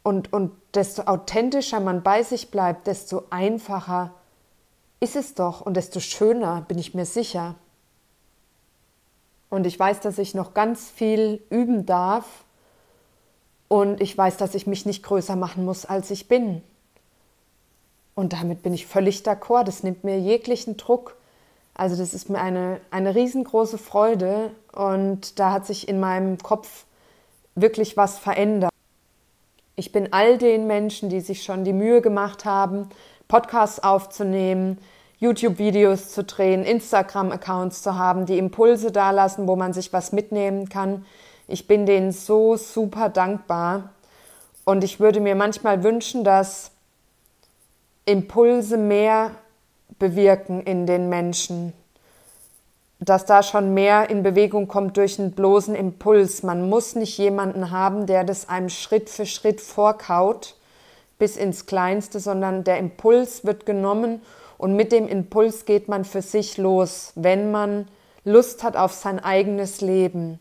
Und, 0.02 0.32
und 0.32 0.52
desto 0.74 1.02
authentischer 1.02 1.80
man 1.80 2.02
bei 2.02 2.22
sich 2.22 2.50
bleibt, 2.50 2.86
desto 2.86 3.24
einfacher 3.30 4.12
ist 5.00 5.16
es 5.16 5.34
doch 5.34 5.60
und 5.62 5.76
desto 5.76 6.00
schöner, 6.00 6.64
bin 6.68 6.78
ich 6.78 6.94
mir 6.94 7.06
sicher. 7.06 7.56
Und 9.54 9.68
ich 9.68 9.78
weiß, 9.78 10.00
dass 10.00 10.18
ich 10.18 10.34
noch 10.34 10.52
ganz 10.52 10.90
viel 10.90 11.40
üben 11.48 11.86
darf. 11.86 12.24
Und 13.68 14.00
ich 14.00 14.18
weiß, 14.18 14.36
dass 14.36 14.56
ich 14.56 14.66
mich 14.66 14.84
nicht 14.84 15.04
größer 15.04 15.36
machen 15.36 15.64
muss, 15.64 15.86
als 15.86 16.10
ich 16.10 16.26
bin. 16.26 16.60
Und 18.16 18.32
damit 18.32 18.64
bin 18.64 18.74
ich 18.74 18.88
völlig 18.88 19.20
d'accord. 19.20 19.62
Das 19.62 19.84
nimmt 19.84 20.02
mir 20.02 20.18
jeglichen 20.18 20.76
Druck. 20.76 21.16
Also 21.72 21.94
das 21.96 22.14
ist 22.14 22.30
mir 22.30 22.40
eine, 22.40 22.80
eine 22.90 23.14
riesengroße 23.14 23.78
Freude 23.78 24.50
und 24.72 25.38
da 25.38 25.52
hat 25.52 25.66
sich 25.66 25.88
in 25.88 26.00
meinem 26.00 26.38
Kopf 26.38 26.84
wirklich 27.54 27.96
was 27.96 28.18
verändert. 28.18 28.72
Ich 29.76 29.92
bin 29.92 30.12
all 30.12 30.36
den 30.36 30.66
Menschen, 30.66 31.10
die 31.10 31.20
sich 31.20 31.44
schon 31.44 31.62
die 31.62 31.72
Mühe 31.72 32.00
gemacht 32.00 32.44
haben, 32.44 32.88
Podcasts 33.28 33.78
aufzunehmen, 33.78 34.78
YouTube-Videos 35.24 36.10
zu 36.10 36.22
drehen, 36.22 36.64
Instagram-Accounts 36.64 37.82
zu 37.82 37.96
haben, 37.96 38.26
die 38.26 38.38
Impulse 38.38 38.92
dalassen, 38.92 39.48
wo 39.48 39.56
man 39.56 39.72
sich 39.72 39.92
was 39.92 40.12
mitnehmen 40.12 40.68
kann. 40.68 41.04
Ich 41.48 41.66
bin 41.66 41.86
denen 41.86 42.12
so 42.12 42.56
super 42.56 43.08
dankbar 43.08 43.90
und 44.64 44.84
ich 44.84 45.00
würde 45.00 45.20
mir 45.20 45.34
manchmal 45.34 45.82
wünschen, 45.82 46.24
dass 46.24 46.70
Impulse 48.04 48.76
mehr 48.76 49.30
bewirken 49.98 50.62
in 50.62 50.86
den 50.86 51.08
Menschen, 51.08 51.72
dass 53.00 53.24
da 53.24 53.42
schon 53.42 53.72
mehr 53.72 54.10
in 54.10 54.22
Bewegung 54.22 54.68
kommt 54.68 54.96
durch 54.96 55.18
einen 55.18 55.32
bloßen 55.32 55.74
Impuls. 55.74 56.42
Man 56.42 56.68
muss 56.68 56.94
nicht 56.94 57.16
jemanden 57.16 57.70
haben, 57.70 58.06
der 58.06 58.24
das 58.24 58.48
einem 58.48 58.68
Schritt 58.68 59.08
für 59.08 59.26
Schritt 59.26 59.60
vorkaut 59.60 60.54
bis 61.18 61.36
ins 61.36 61.64
Kleinste, 61.66 62.20
sondern 62.20 62.64
der 62.64 62.78
Impuls 62.78 63.44
wird 63.44 63.64
genommen 63.64 64.20
und 64.64 64.76
mit 64.76 64.92
dem 64.92 65.06
Impuls 65.06 65.66
geht 65.66 65.88
man 65.88 66.06
für 66.06 66.22
sich 66.22 66.56
los, 66.56 67.12
wenn 67.16 67.50
man 67.50 67.86
Lust 68.24 68.62
hat 68.62 68.78
auf 68.78 68.94
sein 68.94 69.20
eigenes 69.20 69.82
Leben. 69.82 70.40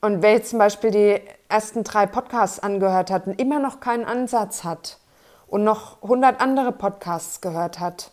Und 0.00 0.22
wer 0.22 0.32
jetzt 0.32 0.50
zum 0.50 0.58
Beispiel 0.58 0.90
die 0.90 1.20
ersten 1.48 1.84
drei 1.84 2.06
Podcasts 2.06 2.58
angehört 2.58 3.12
hat 3.12 3.28
und 3.28 3.40
immer 3.40 3.60
noch 3.60 3.78
keinen 3.78 4.04
Ansatz 4.04 4.64
hat, 4.64 4.98
und 5.46 5.62
noch 5.62 6.02
100 6.02 6.40
andere 6.40 6.72
Podcasts 6.72 7.40
gehört 7.40 7.78
hat, 7.78 8.10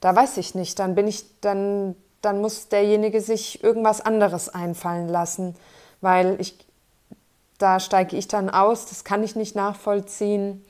da 0.00 0.14
weiß 0.14 0.36
ich 0.36 0.54
nicht, 0.54 0.78
dann 0.78 0.94
bin 0.94 1.08
ich, 1.08 1.40
dann, 1.40 1.96
dann 2.22 2.40
muss 2.40 2.68
derjenige 2.68 3.20
sich 3.20 3.64
irgendwas 3.64 4.00
anderes 4.00 4.48
einfallen 4.48 5.08
lassen, 5.08 5.56
weil 6.00 6.40
ich, 6.40 6.56
da 7.58 7.80
steige 7.80 8.16
ich 8.16 8.28
dann 8.28 8.50
aus, 8.50 8.86
das 8.86 9.02
kann 9.02 9.24
ich 9.24 9.34
nicht 9.34 9.56
nachvollziehen 9.56 10.64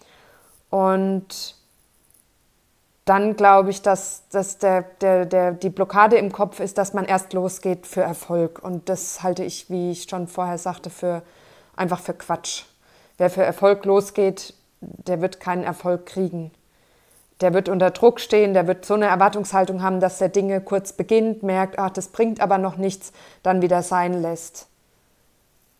und 0.70 1.60
dann 3.11 3.35
glaube 3.35 3.70
ich, 3.70 3.83
dass, 3.83 4.29
dass 4.29 4.59
der, 4.59 4.83
der, 5.01 5.27
der, 5.27 5.51
die 5.51 5.68
Blockade 5.68 6.16
im 6.16 6.31
Kopf 6.31 6.61
ist, 6.61 6.79
dass 6.79 6.94
man 6.94 7.07
erst 7.07 7.33
losgeht 7.33 7.85
für 7.85 8.03
Erfolg. 8.03 8.62
Und 8.62 8.88
das 8.88 9.25
halte 9.25 9.42
ich, 9.42 9.68
wie 9.68 9.90
ich 9.90 10.05
schon 10.05 10.29
vorher 10.29 10.59
sagte, 10.59 10.90
für 10.90 11.23
einfach 11.75 11.99
für 11.99 12.14
Quatsch. 12.14 12.66
Wer 13.18 13.29
für 13.29 13.42
Erfolg 13.42 13.85
losgeht, 13.85 14.55
der 14.81 15.20
wird 15.20 15.40
keinen 15.40 15.64
Erfolg 15.64 16.07
kriegen. 16.07 16.53
Der 17.40 17.53
wird 17.53 17.68
unter 17.68 17.90
Druck 17.90 18.20
stehen, 18.20 18.55
der 18.55 18.68
wird 18.68 18.85
so 18.85 18.94
eine 18.94 19.07
Erwartungshaltung 19.07 19.83
haben, 19.83 19.99
dass 19.99 20.20
er 20.20 20.29
Dinge 20.29 20.61
kurz 20.61 20.92
beginnt, 20.92 21.42
merkt, 21.42 21.81
ach, 21.81 21.90
das 21.90 22.11
bringt 22.11 22.40
aber 22.40 22.59
noch 22.59 22.77
nichts, 22.77 23.12
dann 23.42 23.61
wieder 23.61 23.83
sein 23.83 24.23
lässt. 24.23 24.68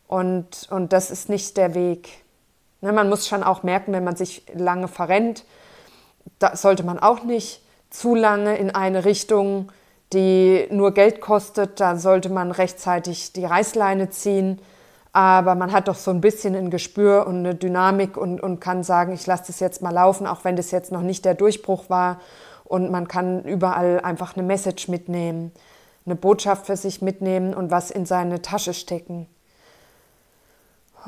Und, 0.09 0.67
und 0.73 0.93
das 0.93 1.13
ist 1.13 1.29
nicht 1.29 1.57
der 1.57 1.77
Weg. 1.77 2.09
Ne, 2.81 2.93
man 2.93 3.09
muss 3.09 3.29
schon 3.29 3.45
auch 3.45 3.63
merken, 3.63 3.93
wenn 3.93 4.03
man 4.03 4.17
sich 4.17 4.43
lange 4.53 4.89
verrennt, 4.89 5.45
da 6.41 6.57
sollte 6.57 6.83
man 6.83 6.99
auch 6.99 7.23
nicht 7.23 7.63
zu 7.91 8.17
lange 8.17 8.57
in 8.57 8.71
eine 8.71 9.05
Richtung, 9.05 9.71
die 10.13 10.67
nur 10.71 10.93
Geld 10.93 11.21
kostet, 11.21 11.79
da 11.79 11.95
sollte 11.95 12.29
man 12.29 12.51
rechtzeitig 12.51 13.33
die 13.33 13.45
Reißleine 13.45 14.11
ziehen 14.11 14.61
aber 15.13 15.57
man 15.57 15.73
hat 15.73 15.89
doch 15.89 15.97
so 15.97 16.11
ein 16.11 16.21
bisschen 16.21 16.55
ein 16.55 16.71
Gespür 16.71 17.27
und 17.27 17.39
eine 17.39 17.55
Dynamik 17.55 18.17
und, 18.17 18.41
und 18.41 18.61
kann 18.61 18.85
sagen, 18.85 19.13
ich 19.13 19.27
lasse 19.27 19.45
das 19.49 19.59
jetzt 19.59 19.83
mal 19.83 19.91
laufen, 19.91 20.27
auch 20.27 20.45
wenn 20.45 20.57
das 20.57 20.71
jetzt 20.71 20.93
noch 20.93 21.03
nicht 21.03 21.25
der 21.25 21.35
Durchbruch 21.35 21.91
war. 21.91 22.21
Und 22.65 22.93
man 22.93 23.09
kann 23.09 23.43
überall 23.43 24.01
einfach 24.01 24.37
eine 24.37 24.47
Message 24.47 24.87
mitnehmen. 24.89 25.51
eine 26.07 26.15
Botschaft 26.15 26.67
für 26.67 26.77
sich 26.77 27.03
mitnehmen 27.03 27.55
und 27.55 27.71
was 27.71 27.91
in 27.91 28.07
seine 28.07 28.41
Tasche 28.41 28.73
stecken. 28.73 29.27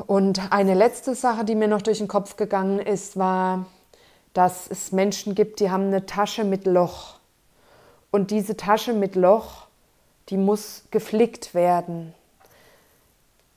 Und 0.06 0.52
eine 0.52 0.74
letzte 0.74 1.14
Sache, 1.14 1.44
die 1.44 1.54
mir 1.54 1.68
noch 1.68 1.82
durch 1.82 1.98
den 1.98 2.08
Kopf 2.08 2.36
gegangen 2.36 2.78
ist, 2.80 3.16
war, 3.16 3.66
dass 4.32 4.68
es 4.68 4.92
Menschen 4.92 5.34
gibt, 5.34 5.60
die 5.60 5.70
haben 5.70 5.86
eine 5.86 6.06
Tasche 6.06 6.44
mit 6.44 6.66
Loch. 6.66 7.18
Und 8.10 8.30
diese 8.30 8.56
Tasche 8.56 8.92
mit 8.92 9.14
Loch, 9.14 9.66
die 10.28 10.36
muss 10.36 10.84
geflickt 10.90 11.54
werden. 11.54 12.14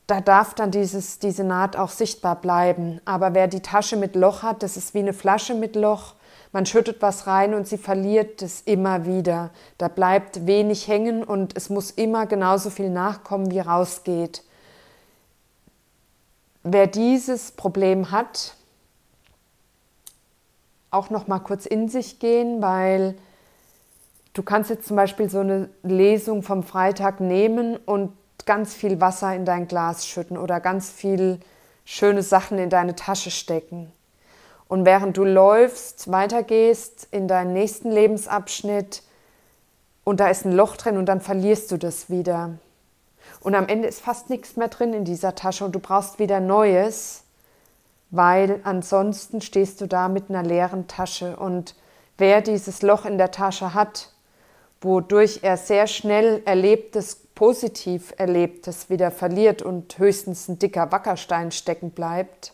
Da 0.08 0.22
darf 0.22 0.54
dann 0.54 0.72
dieses, 0.72 1.20
diese 1.20 1.44
Naht 1.44 1.76
auch 1.76 1.90
sichtbar 1.90 2.36
bleiben. 2.36 3.02
Aber 3.06 3.34
wer 3.34 3.48
die 3.48 3.62
Tasche 3.62 3.98
mit 3.98 4.16
Loch 4.16 4.44
hat, 4.44 4.62
das 4.62 4.78
ist 4.78 4.94
wie 4.94 5.00
eine 5.00 5.14
Flasche 5.14 5.56
mit 5.56 5.76
Loch. 5.76 6.14
Man 6.52 6.66
schüttet 6.66 7.02
was 7.02 7.28
rein 7.28 7.54
und 7.54 7.68
sie 7.68 7.78
verliert 7.78 8.42
es 8.42 8.62
immer 8.62 9.06
wieder. 9.06 9.50
Da 9.78 9.88
bleibt 9.88 10.46
wenig 10.46 10.88
hängen 10.88 11.24
und 11.24 11.58
es 11.58 11.70
muss 11.70 11.92
immer 11.92 12.28
genauso 12.28 12.70
viel 12.70 12.90
nachkommen, 12.90 13.52
wie 13.52 13.60
rausgeht. 13.60 14.44
Wer 16.64 16.88
dieses 16.88 17.52
Problem 17.52 18.12
hat, 18.12 18.56
auch 20.96 21.10
noch 21.10 21.28
mal 21.28 21.40
kurz 21.40 21.66
in 21.66 21.90
sich 21.90 22.20
gehen, 22.20 22.62
weil 22.62 23.16
du 24.34 24.44
kannst 24.44 24.70
jetzt 24.70 24.88
zum 24.88 24.96
Beispiel 24.96 25.30
so 25.30 25.40
eine 25.40 25.70
Lesung 25.84 26.44
vom 26.44 26.64
Freitag 26.64 27.20
nehmen 27.20 27.78
und 27.78 28.12
ganz 28.46 28.74
viel 28.74 29.02
Wasser 29.02 29.36
in 29.36 29.46
dein 29.46 29.68
Glas 29.68 30.08
schütten 30.08 30.38
oder 30.38 30.60
ganz 30.60 30.90
viel 30.90 31.40
schöne 31.84 32.24
Sachen 32.24 32.58
in 32.58 32.70
deine 32.70 32.96
Tasche 32.96 33.32
stecken. 33.32 33.92
Und 34.68 34.86
während 34.86 35.18
du 35.18 35.24
läufst, 35.24 36.12
weitergehst 36.12 37.08
in 37.12 37.28
deinen 37.28 37.54
nächsten 37.54 37.92
Lebensabschnitt 37.92 39.04
und 40.04 40.20
da 40.20 40.30
ist 40.30 40.46
ein 40.46 40.52
Loch 40.52 40.78
drin 40.78 40.98
und 40.98 41.06
dann 41.08 41.22
verlierst 41.22 41.72
du 41.72 41.78
das 41.78 42.10
wieder. 42.10 42.58
Und 43.42 43.56
am 43.56 43.68
Ende 43.68 43.88
ist 43.88 44.02
fast 44.02 44.30
nichts 44.30 44.56
mehr 44.56 44.70
drin 44.70 44.94
in 44.94 45.06
dieser 45.06 45.36
Tasche 45.36 45.66
und 45.66 45.74
du 45.74 45.80
brauchst 45.80 46.20
wieder 46.20 46.40
Neues, 46.40 47.25
weil 48.12 48.60
ansonsten 48.64 49.42
stehst 49.42 49.82
du 49.82 49.88
da 49.88 50.08
mit 50.10 50.30
einer 50.30 50.44
leeren 50.44 50.88
Tasche. 50.88 51.36
Und 51.38 51.76
wer 52.18 52.42
dieses 52.42 52.82
Loch 52.82 53.06
in 53.06 53.18
der 53.18 53.32
Tasche 53.32 53.74
hat, 53.74 54.12
wodurch 54.82 55.40
er 55.42 55.58
sehr 55.58 55.88
schnell 55.88 56.42
Erlebtes, 56.46 57.16
positiv 57.36 58.14
Erlebtes 58.18 58.90
wieder 58.90 59.12
verliert 59.12 59.62
und 59.62 59.98
höchstens 59.98 60.48
ein 60.48 60.60
dicker 60.60 60.92
Wackerstein 60.92 61.52
stecken 61.52 61.92
bleibt, 61.92 62.54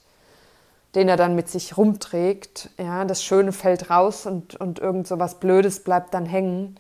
den 0.95 1.07
er 1.07 1.17
dann 1.17 1.35
mit 1.35 1.49
sich 1.49 1.77
rumträgt. 1.77 2.69
Ja, 2.77 3.05
das 3.05 3.23
Schöne 3.23 3.51
fällt 3.51 3.89
raus 3.89 4.25
und, 4.25 4.55
und 4.55 4.79
irgend 4.79 5.07
so 5.07 5.19
was 5.19 5.39
Blödes 5.39 5.83
bleibt 5.83 6.13
dann 6.13 6.25
hängen 6.25 6.79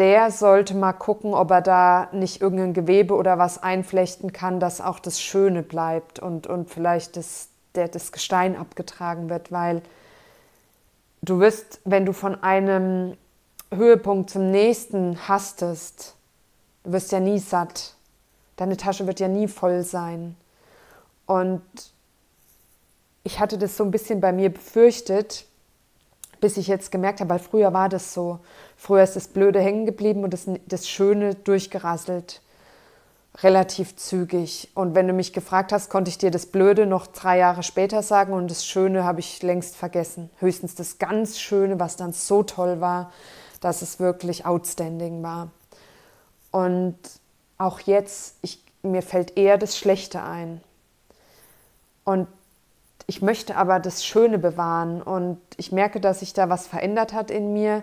der 0.00 0.30
sollte 0.30 0.74
mal 0.74 0.94
gucken, 0.94 1.34
ob 1.34 1.50
er 1.50 1.60
da 1.60 2.08
nicht 2.12 2.40
irgendein 2.40 2.72
Gewebe 2.72 3.14
oder 3.14 3.36
was 3.36 3.62
einflechten 3.62 4.32
kann, 4.32 4.58
dass 4.58 4.80
auch 4.80 4.98
das 4.98 5.20
Schöne 5.20 5.62
bleibt 5.62 6.18
und, 6.18 6.46
und 6.46 6.70
vielleicht 6.70 7.18
das, 7.18 7.48
der, 7.74 7.86
das 7.86 8.10
Gestein 8.10 8.56
abgetragen 8.56 9.28
wird, 9.28 9.52
weil 9.52 9.82
du 11.20 11.38
wirst, 11.38 11.80
wenn 11.84 12.06
du 12.06 12.14
von 12.14 12.42
einem 12.42 13.18
Höhepunkt 13.74 14.30
zum 14.30 14.50
nächsten 14.50 15.28
hastest, 15.28 16.14
du 16.84 16.92
wirst 16.92 17.12
ja 17.12 17.20
nie 17.20 17.38
satt. 17.38 17.94
Deine 18.56 18.78
Tasche 18.78 19.06
wird 19.06 19.20
ja 19.20 19.28
nie 19.28 19.48
voll 19.48 19.82
sein. 19.82 20.34
Und 21.26 21.62
ich 23.22 23.38
hatte 23.38 23.58
das 23.58 23.76
so 23.76 23.84
ein 23.84 23.90
bisschen 23.90 24.22
bei 24.22 24.32
mir 24.32 24.50
befürchtet, 24.50 25.44
bis 26.40 26.56
ich 26.56 26.68
jetzt 26.68 26.90
gemerkt 26.90 27.20
habe, 27.20 27.28
weil 27.28 27.38
früher 27.38 27.74
war 27.74 27.90
das 27.90 28.14
so. 28.14 28.40
Früher 28.80 29.02
ist 29.02 29.14
das 29.14 29.28
Blöde 29.28 29.60
hängen 29.60 29.84
geblieben 29.84 30.24
und 30.24 30.32
das, 30.32 30.46
das 30.64 30.88
Schöne 30.88 31.34
durchgerasselt. 31.34 32.40
Relativ 33.42 33.94
zügig. 33.96 34.70
Und 34.74 34.94
wenn 34.94 35.06
du 35.06 35.12
mich 35.12 35.34
gefragt 35.34 35.70
hast, 35.70 35.90
konnte 35.90 36.08
ich 36.08 36.16
dir 36.16 36.30
das 36.30 36.46
Blöde 36.46 36.86
noch 36.86 37.06
drei 37.06 37.36
Jahre 37.36 37.62
später 37.62 38.02
sagen 38.02 38.32
und 38.32 38.50
das 38.50 38.64
Schöne 38.64 39.04
habe 39.04 39.20
ich 39.20 39.42
längst 39.42 39.76
vergessen. 39.76 40.30
Höchstens 40.38 40.76
das 40.76 40.96
ganz 40.96 41.38
Schöne, 41.38 41.78
was 41.78 41.96
dann 41.96 42.14
so 42.14 42.42
toll 42.42 42.80
war, 42.80 43.12
dass 43.60 43.82
es 43.82 44.00
wirklich 44.00 44.46
outstanding 44.46 45.22
war. 45.22 45.50
Und 46.50 46.96
auch 47.58 47.80
jetzt, 47.80 48.36
ich, 48.40 48.64
mir 48.82 49.02
fällt 49.02 49.36
eher 49.36 49.58
das 49.58 49.76
Schlechte 49.76 50.22
ein. 50.22 50.62
Und 52.04 52.28
ich 53.06 53.20
möchte 53.20 53.56
aber 53.56 53.78
das 53.78 54.06
Schöne 54.06 54.38
bewahren 54.38 55.02
und 55.02 55.38
ich 55.58 55.70
merke, 55.70 56.00
dass 56.00 56.20
sich 56.20 56.32
da 56.32 56.48
was 56.48 56.66
verändert 56.66 57.12
hat 57.12 57.30
in 57.30 57.52
mir 57.52 57.82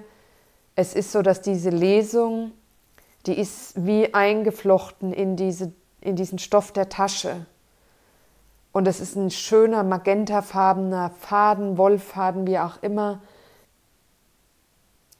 es 0.78 0.94
ist 0.94 1.12
so, 1.12 1.24
dass 1.24 1.42
diese 1.42 1.72
Lesung, 1.72 2.52
die 3.26 3.38
ist 3.38 3.74
wie 3.84 4.14
eingeflochten 4.14 5.12
in, 5.12 5.36
diese, 5.36 5.74
in 6.02 6.16
diesen 6.16 6.38
Stoff 6.38 6.72
der 6.72 6.88
Tasche. 6.88 7.48
Und 8.74 8.88
es 8.88 9.00
ist 9.00 9.16
ein 9.16 9.32
schöner 9.32 9.84
magentafarbener 9.84 11.10
Faden, 11.20 11.80
Wollfaden, 11.80 12.46
wie 12.46 12.60
auch 12.60 12.84
immer. 12.84 13.24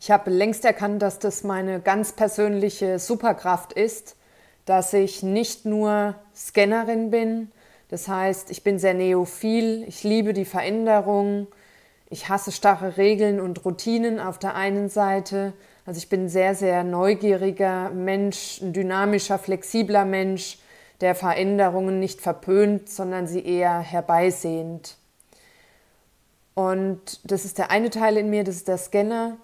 Ich 0.00 0.10
habe 0.10 0.30
längst 0.30 0.64
erkannt, 0.64 1.02
dass 1.02 1.18
das 1.18 1.44
meine 1.44 1.80
ganz 1.80 2.12
persönliche 2.12 2.98
Superkraft 2.98 3.72
ist, 3.72 4.16
dass 4.64 4.92
ich 4.92 5.22
nicht 5.22 5.64
nur 5.64 6.14
Scannerin 6.34 7.10
bin, 7.10 7.52
das 7.92 8.08
heißt, 8.08 8.50
ich 8.50 8.64
bin 8.64 8.78
sehr 8.78 8.94
neophil, 8.94 9.84
ich 9.86 10.02
liebe 10.02 10.32
die 10.32 10.46
Veränderung, 10.46 11.46
ich 12.08 12.30
hasse 12.30 12.50
starre 12.50 12.96
Regeln 12.96 13.38
und 13.38 13.66
Routinen 13.66 14.18
auf 14.18 14.38
der 14.38 14.54
einen 14.54 14.88
Seite. 14.88 15.52
Also 15.84 15.98
ich 15.98 16.08
bin 16.08 16.24
ein 16.24 16.28
sehr, 16.30 16.54
sehr 16.54 16.84
neugieriger 16.84 17.90
Mensch, 17.90 18.62
ein 18.62 18.72
dynamischer, 18.72 19.38
flexibler 19.38 20.06
Mensch, 20.06 20.58
der 21.02 21.14
Veränderungen 21.14 21.98
nicht 21.98 22.20
verpönt, 22.20 22.88
sondern 22.88 23.26
sie 23.26 23.44
eher 23.44 23.80
herbeisehend. 23.80 24.96
Und 26.54 27.20
das 27.30 27.44
ist 27.44 27.58
der 27.58 27.70
eine 27.70 27.90
Teil 27.90 28.16
in 28.16 28.30
mir, 28.30 28.44
das 28.44 28.56
ist 28.56 28.68
der 28.68 28.78
Scanner. 28.78 29.36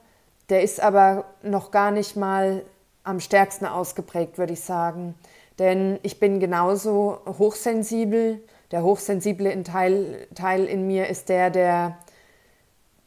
Der 0.49 0.62
ist 0.62 0.81
aber 0.81 1.25
noch 1.42 1.71
gar 1.71 1.90
nicht 1.90 2.16
mal 2.16 2.62
am 3.03 3.21
stärksten 3.21 3.66
ausgeprägt, 3.66 4.38
würde 4.38 4.53
ich 4.53 4.61
sagen. 4.61 5.14
Denn 5.59 5.99
ich 6.03 6.21
bin 6.21 6.40
genauso 6.40 7.18
hochsensibel. 7.27 8.40
Der 8.71 8.83
hochsensible 8.83 9.62
Teil, 9.64 10.29
Teil 10.35 10.64
in 10.64 10.87
mir 10.87 11.09
ist 11.09 11.29
der, 11.29 11.51
der 11.51 11.99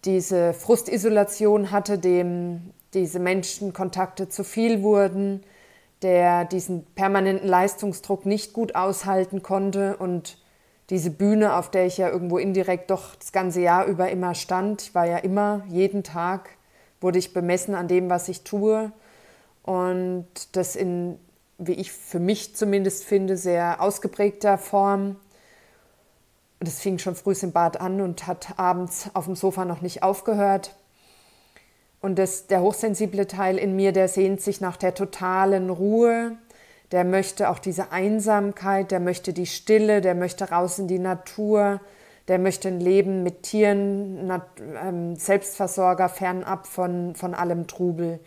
diese 0.06 0.54
Frustisolation 0.54 1.72
hatte, 1.72 2.00
dem 2.00 2.74
diese 2.94 3.20
Menschenkontakte 3.20 4.28
zu 4.28 4.44
viel 4.44 4.82
wurden, 4.82 5.44
der 6.02 6.46
diesen 6.46 6.86
permanenten 6.96 7.48
Leistungsdruck 7.48 8.26
nicht 8.26 8.54
gut 8.54 8.76
aushalten 8.76 9.44
konnte 9.44 9.98
und 9.98 10.38
diese 10.90 11.12
Bühne, 11.12 11.56
auf 11.56 11.72
der 11.72 11.86
ich 11.86 11.98
ja 11.98 12.10
irgendwo 12.10 12.38
indirekt 12.38 12.92
doch 12.92 13.16
das 13.16 13.32
ganze 13.32 13.62
Jahr 13.62 13.86
über 13.86 14.10
immer 14.10 14.36
stand, 14.36 14.82
ich 14.82 14.96
war 14.96 15.06
ja 15.06 15.18
immer, 15.18 15.64
jeden 15.70 16.04
Tag 16.04 16.50
wurde 17.00 17.18
ich 17.18 17.34
bemessen 17.34 17.76
an 17.76 17.88
dem, 17.88 18.10
was 18.10 18.30
ich 18.30 18.44
tue 18.44 18.92
und 19.64 20.28
das 20.52 20.76
in, 20.76 21.18
wie 21.58 21.74
ich 21.74 21.92
für 21.92 22.20
mich 22.20 22.56
zumindest 22.56 23.04
finde, 23.04 23.38
sehr 23.38 23.82
ausgeprägter 23.82 24.58
Form. 24.58 25.16
Das 26.60 26.80
fing 26.80 27.00
schon 27.00 27.16
früh 27.16 27.34
im 27.42 27.52
Bad 27.52 27.80
an 27.80 28.02
und 28.02 28.28
hat 28.28 28.60
abends 28.60 29.10
auf 29.14 29.26
dem 29.26 29.36
Sofa 29.36 29.66
noch 29.66 29.82
nicht 29.82 30.04
aufgehört. 30.04 30.76
Und 32.02 32.18
das, 32.18 32.48
der 32.48 32.62
hochsensible 32.62 33.28
Teil 33.28 33.58
in 33.58 33.76
mir, 33.76 33.92
der 33.92 34.08
sehnt 34.08 34.42
sich 34.42 34.60
nach 34.60 34.76
der 34.76 34.96
totalen 34.96 35.70
Ruhe, 35.70 36.38
der 36.92 37.04
möchte 37.06 37.50
auch 37.50 37.60
diese 37.60 37.92
Einsamkeit, 37.92 38.92
der 38.92 39.00
möchte 39.00 39.34
die 39.34 39.46
Stille, 39.46 40.02
der 40.02 40.16
möchte 40.16 40.50
raus 40.50 40.80
in 40.80 40.88
die 40.88 41.00
Natur, 41.00 41.80
der 42.28 42.40
möchte 42.40 42.68
ein 42.68 42.80
Leben 42.80 43.24
mit 43.24 43.44
Tieren, 43.44 44.32
ähm, 44.84 45.16
Selbstversorger, 45.16 46.10
fernab 46.10 46.68
von, 46.68 47.16
von 47.16 47.34
allem 47.34 47.68
Trubel. 47.68 48.20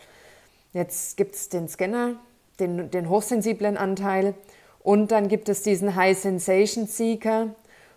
Jetzt 0.73 1.17
gibt 1.17 1.35
es 1.35 1.49
den 1.49 1.69
Scanner, 1.69 2.15
den, 2.61 2.91
den 2.91 3.09
hochsensiblen 3.09 3.77
Anteil 3.77 4.35
und 4.83 5.11
dann 5.11 5.29
gibt 5.29 5.49
es 5.49 5.63
diesen 5.63 5.95
High 5.95 6.19
Sensation 6.19 6.87
Seeker. 6.87 7.49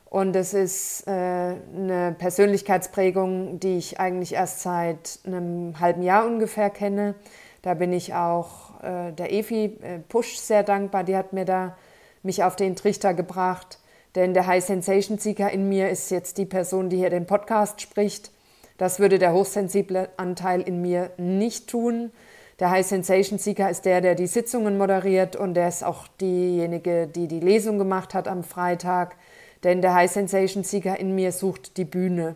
Und 0.09 0.33
das 0.33 0.53
ist 0.53 1.05
äh, 1.07 1.11
eine 1.11 2.15
Persönlichkeitsprägung, 2.17 3.59
die 3.59 3.77
ich 3.77 3.99
eigentlich 3.99 4.33
erst 4.33 4.61
seit 4.61 5.19
einem 5.25 5.79
halben 5.79 6.01
Jahr 6.01 6.25
ungefähr 6.25 6.69
kenne. 6.69 7.15
Da 7.61 7.73
bin 7.73 7.91
ich 7.91 8.13
auch 8.13 8.81
äh, 8.81 9.11
der 9.11 9.33
Evi 9.33 9.77
äh, 9.81 9.99
Push 10.07 10.37
sehr 10.37 10.63
dankbar. 10.63 11.03
Die 11.03 11.17
hat 11.17 11.33
mir 11.33 11.43
da 11.43 11.75
mich 12.23 12.43
auf 12.43 12.55
den 12.55 12.75
Trichter 12.75 13.13
gebracht. 13.13 13.79
Denn 14.15 14.33
der 14.33 14.47
High 14.47 14.63
Sensation 14.63 15.17
Seeker 15.17 15.51
in 15.51 15.67
mir 15.67 15.89
ist 15.89 16.09
jetzt 16.09 16.37
die 16.37 16.45
Person, 16.45 16.89
die 16.89 16.97
hier 16.97 17.09
den 17.09 17.27
Podcast 17.27 17.81
spricht. 17.81 18.31
Das 18.77 18.99
würde 18.99 19.19
der 19.19 19.33
hochsensible 19.33 20.09
Anteil 20.17 20.61
in 20.61 20.81
mir 20.81 21.11
nicht 21.17 21.69
tun. 21.69 22.11
Der 22.59 22.71
High 22.71 22.85
Sensation 22.85 23.37
Seeker 23.37 23.69
ist 23.69 23.85
der, 23.85 24.01
der 24.01 24.15
die 24.15 24.27
Sitzungen 24.27 24.77
moderiert 24.77 25.35
und 25.35 25.53
der 25.53 25.67
ist 25.67 25.83
auch 25.83 26.07
diejenige, 26.19 27.07
die 27.07 27.27
die 27.27 27.39
Lesung 27.39 27.77
gemacht 27.77 28.13
hat 28.13 28.27
am 28.27 28.43
Freitag. 28.43 29.15
Denn 29.63 29.81
der 29.81 29.93
High 29.93 30.11
Sensation 30.11 30.63
Seeker 30.63 30.99
in 30.99 31.15
mir 31.15 31.31
sucht 31.31 31.77
die 31.77 31.85
Bühne. 31.85 32.35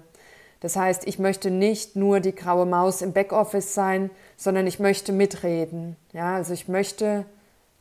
Das 0.61 0.75
heißt, 0.75 1.07
ich 1.07 1.19
möchte 1.19 1.49
nicht 1.49 1.95
nur 1.95 2.19
die 2.19 2.35
graue 2.35 2.65
Maus 2.65 3.01
im 3.01 3.13
Backoffice 3.13 3.73
sein, 3.73 4.11
sondern 4.37 4.67
ich 4.67 4.79
möchte 4.79 5.11
mitreden. 5.11 5.95
Ja, 6.13 6.35
also 6.35 6.53
ich 6.53 6.67
möchte 6.67 7.25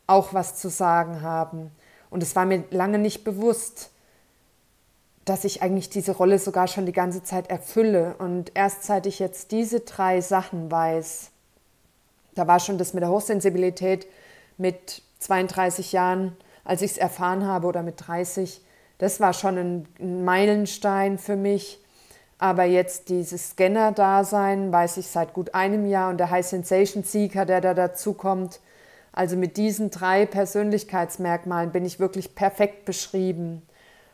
auch 0.06 0.34
was 0.34 0.56
zu 0.56 0.68
sagen 0.68 1.22
haben. 1.22 1.70
Und 2.08 2.22
es 2.22 2.34
war 2.34 2.46
mir 2.46 2.64
lange 2.70 2.98
nicht 2.98 3.22
bewusst, 3.22 3.90
dass 5.24 5.44
ich 5.44 5.62
eigentlich 5.62 5.90
diese 5.90 6.12
Rolle 6.12 6.38
sogar 6.38 6.66
schon 6.66 6.86
die 6.86 6.92
ganze 6.92 7.22
Zeit 7.22 7.50
erfülle. 7.50 8.16
Und 8.18 8.52
erst 8.54 8.84
seit 8.84 9.06
ich 9.06 9.18
jetzt 9.18 9.52
diese 9.52 9.80
drei 9.80 10.20
Sachen 10.20 10.70
weiß, 10.70 11.30
da 12.34 12.46
war 12.46 12.60
schon 12.60 12.78
das 12.78 12.94
mit 12.94 13.02
der 13.02 13.10
Hochsensibilität 13.10 14.06
mit 14.56 15.02
32 15.18 15.92
Jahren, 15.92 16.36
als 16.64 16.82
ich 16.82 16.92
es 16.92 16.98
erfahren 16.98 17.46
habe, 17.46 17.66
oder 17.66 17.82
mit 17.82 18.06
30, 18.06 18.60
das 19.00 19.18
war 19.18 19.32
schon 19.32 19.56
ein 19.98 20.24
Meilenstein 20.24 21.18
für 21.18 21.36
mich. 21.36 21.80
Aber 22.38 22.64
jetzt 22.64 23.08
dieses 23.08 23.50
Scanner-Dasein 23.50 24.72
weiß 24.72 24.98
ich 24.98 25.06
seit 25.08 25.32
gut 25.32 25.54
einem 25.54 25.86
Jahr 25.86 26.10
und 26.10 26.18
der 26.18 26.30
High 26.30 26.46
Sensation 26.46 27.02
Seeker, 27.02 27.46
der 27.46 27.60
da 27.60 27.74
dazu 27.74 28.12
kommt. 28.12 28.60
Also 29.12 29.36
mit 29.36 29.56
diesen 29.56 29.90
drei 29.90 30.26
Persönlichkeitsmerkmalen 30.26 31.72
bin 31.72 31.84
ich 31.84 31.98
wirklich 31.98 32.34
perfekt 32.34 32.84
beschrieben. 32.84 33.62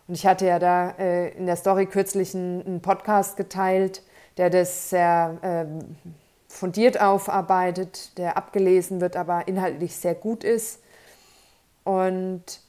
Und 0.07 0.14
ich 0.14 0.25
hatte 0.25 0.46
ja 0.46 0.59
da 0.61 0.90
äh, 0.99 1.31
in 1.37 1.46
der 1.46 1.57
Story 1.57 1.87
kürzlich 1.87 2.35
einen, 2.35 2.64
einen, 2.64 2.81
Podcast 2.81 3.37
geteilt, 3.37 4.03
der 4.37 4.51
das 4.51 4.90
sehr 4.90 5.37
äh, 5.42 5.85
fundiert 6.49 7.01
aufarbeitet, 7.01 8.16
der 8.18 8.37
abgelesen 8.37 9.01
wird, 9.01 9.16
aber 9.16 9.49
inhaltlich 9.49 9.96
sehr 9.96 10.14
gut 10.14 10.44
ist. 10.44 10.81
Und 11.83 12.61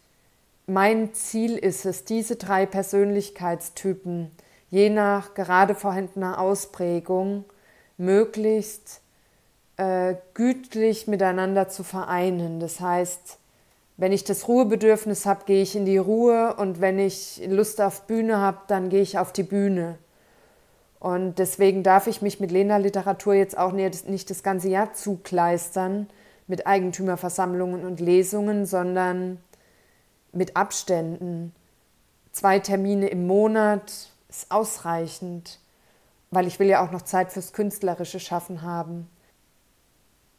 mein 0.68 1.14
Ziel 1.14 1.58
ist 1.58 1.86
es, 1.86 2.04
diese 2.04 2.36
drei 2.36 2.66
Persönlichkeitstypen 2.66 4.32
je 4.70 4.90
nach 4.90 5.34
gerade 5.34 5.76
vorhandener 5.76 6.40
Ausprägung 6.40 7.46
möglichst 7.98 9.02
äh, 9.78 10.16
gütlich 10.34 11.08
miteinander 11.08 11.70
zu 11.70 11.84
vereinen. 11.84 12.60
Das 12.60 12.82
heißt, 12.82 13.38
wenn 13.96 14.12
ich 14.12 14.26
das 14.26 14.48
Ruhebedürfnis 14.48 15.26
habe, 15.26 15.46
gehe 15.46 15.62
ich 15.62 15.76
in 15.76 15.86
die 15.86 15.98
Ruhe 15.98 16.56
und 16.58 16.82
wenn 16.82 17.00
ich 17.00 17.42
Lust 17.48 17.82
auf 17.82 18.04
Bühne 18.04 18.38
habe, 18.38 18.60
dann 18.68 18.90
gehe 18.90 19.02
ich 19.02 19.18
auf 19.18 19.32
die 19.32 19.44
Bühne. 19.44 19.98
Und 21.00 21.40
deswegen 21.40 21.84
darf 21.84 22.08
ich 22.08 22.22
mich 22.22 22.40
mit 22.40 22.52
Lena-Literatur 22.52 23.36
jetzt 23.36 23.58
auch 23.58 23.72
nicht 23.72 24.30
das 24.30 24.44
ganze 24.44 24.68
Jahr 24.68 24.94
zukleistern 24.94 26.10
mit 26.48 26.68
Eigentümerversammlungen 26.68 27.86
und 27.86 28.00
Lesungen, 28.00 28.66
sondern 28.66 29.40
mit 30.32 30.56
Abständen. 30.56 31.54
Zwei 32.32 32.60
Termine 32.60 33.08
im 33.08 33.28
Monat 33.28 33.92
ist 34.30 34.52
ausreichend, 34.52 35.60
weil 36.32 36.48
ich 36.48 36.60
will 36.60 36.68
ja 36.68 36.86
auch 36.86 36.92
noch 36.92 37.02
Zeit 37.02 37.32
fürs 37.32 37.54
künstlerische 37.54 38.20
Schaffen 38.20 38.62
haben. 38.62 39.10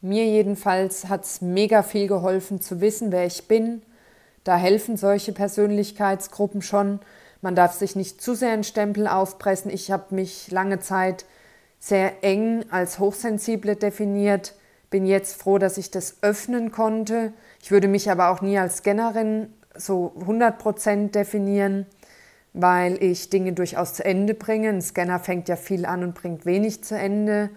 Mir 0.00 0.26
jedenfalls 0.26 1.08
hat 1.08 1.24
es 1.24 1.40
mega 1.40 1.82
viel 1.82 2.06
geholfen 2.06 2.60
zu 2.60 2.80
wissen, 2.80 3.10
wer 3.10 3.26
ich 3.26 3.48
bin. 3.48 3.82
Da 4.44 4.56
helfen 4.56 4.96
solche 4.96 5.32
Persönlichkeitsgruppen 5.32 6.62
schon, 6.62 7.00
man 7.40 7.54
darf 7.54 7.72
sich 7.74 7.94
nicht 7.94 8.20
zu 8.20 8.34
sehr 8.34 8.52
einen 8.52 8.64
Stempel 8.64 9.06
aufpressen. 9.06 9.70
Ich 9.70 9.90
habe 9.90 10.14
mich 10.14 10.50
lange 10.50 10.80
Zeit 10.80 11.24
sehr 11.78 12.24
eng 12.24 12.64
als 12.70 12.98
hochsensible 12.98 13.76
definiert, 13.76 14.54
bin 14.90 15.06
jetzt 15.06 15.40
froh, 15.40 15.58
dass 15.58 15.78
ich 15.78 15.90
das 15.90 16.16
öffnen 16.22 16.72
konnte. 16.72 17.32
Ich 17.62 17.70
würde 17.70 17.88
mich 17.88 18.10
aber 18.10 18.30
auch 18.30 18.40
nie 18.40 18.58
als 18.58 18.78
Scannerin 18.78 19.52
so 19.78 20.12
100% 20.26 21.10
definieren, 21.10 21.86
weil 22.52 23.02
ich 23.02 23.30
Dinge 23.30 23.52
durchaus 23.52 23.94
zu 23.94 24.04
Ende 24.04 24.34
bringe. 24.34 24.68
Ein 24.68 24.82
Scanner 24.82 25.18
fängt 25.18 25.48
ja 25.48 25.56
viel 25.56 25.86
an 25.86 26.02
und 26.02 26.14
bringt 26.14 26.44
wenig 26.44 26.84
zu 26.84 26.98
Ende. 26.98 27.50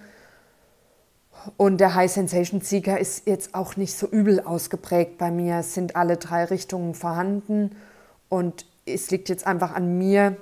Und 1.58 1.80
der 1.80 1.96
High 1.96 2.12
Sensation 2.12 2.62
Seeker 2.62 3.00
ist 3.00 3.28
jetzt 3.28 3.56
auch 3.56 3.76
nicht 3.76 3.98
so 3.98 4.08
übel 4.08 4.42
ausgeprägt 4.42 5.18
bei 5.18 5.32
mir. 5.32 5.58
Es 5.58 5.74
sind 5.74 5.96
alle 5.96 6.18
drei 6.18 6.46
Richtungen 6.46 6.94
vorhanden 6.94 7.76
und 8.30 8.66
es 8.86 9.10
liegt 9.12 9.30
jetzt 9.30 9.48
einfach 9.48 9.74
an 9.74 9.98
mir, 9.98 10.38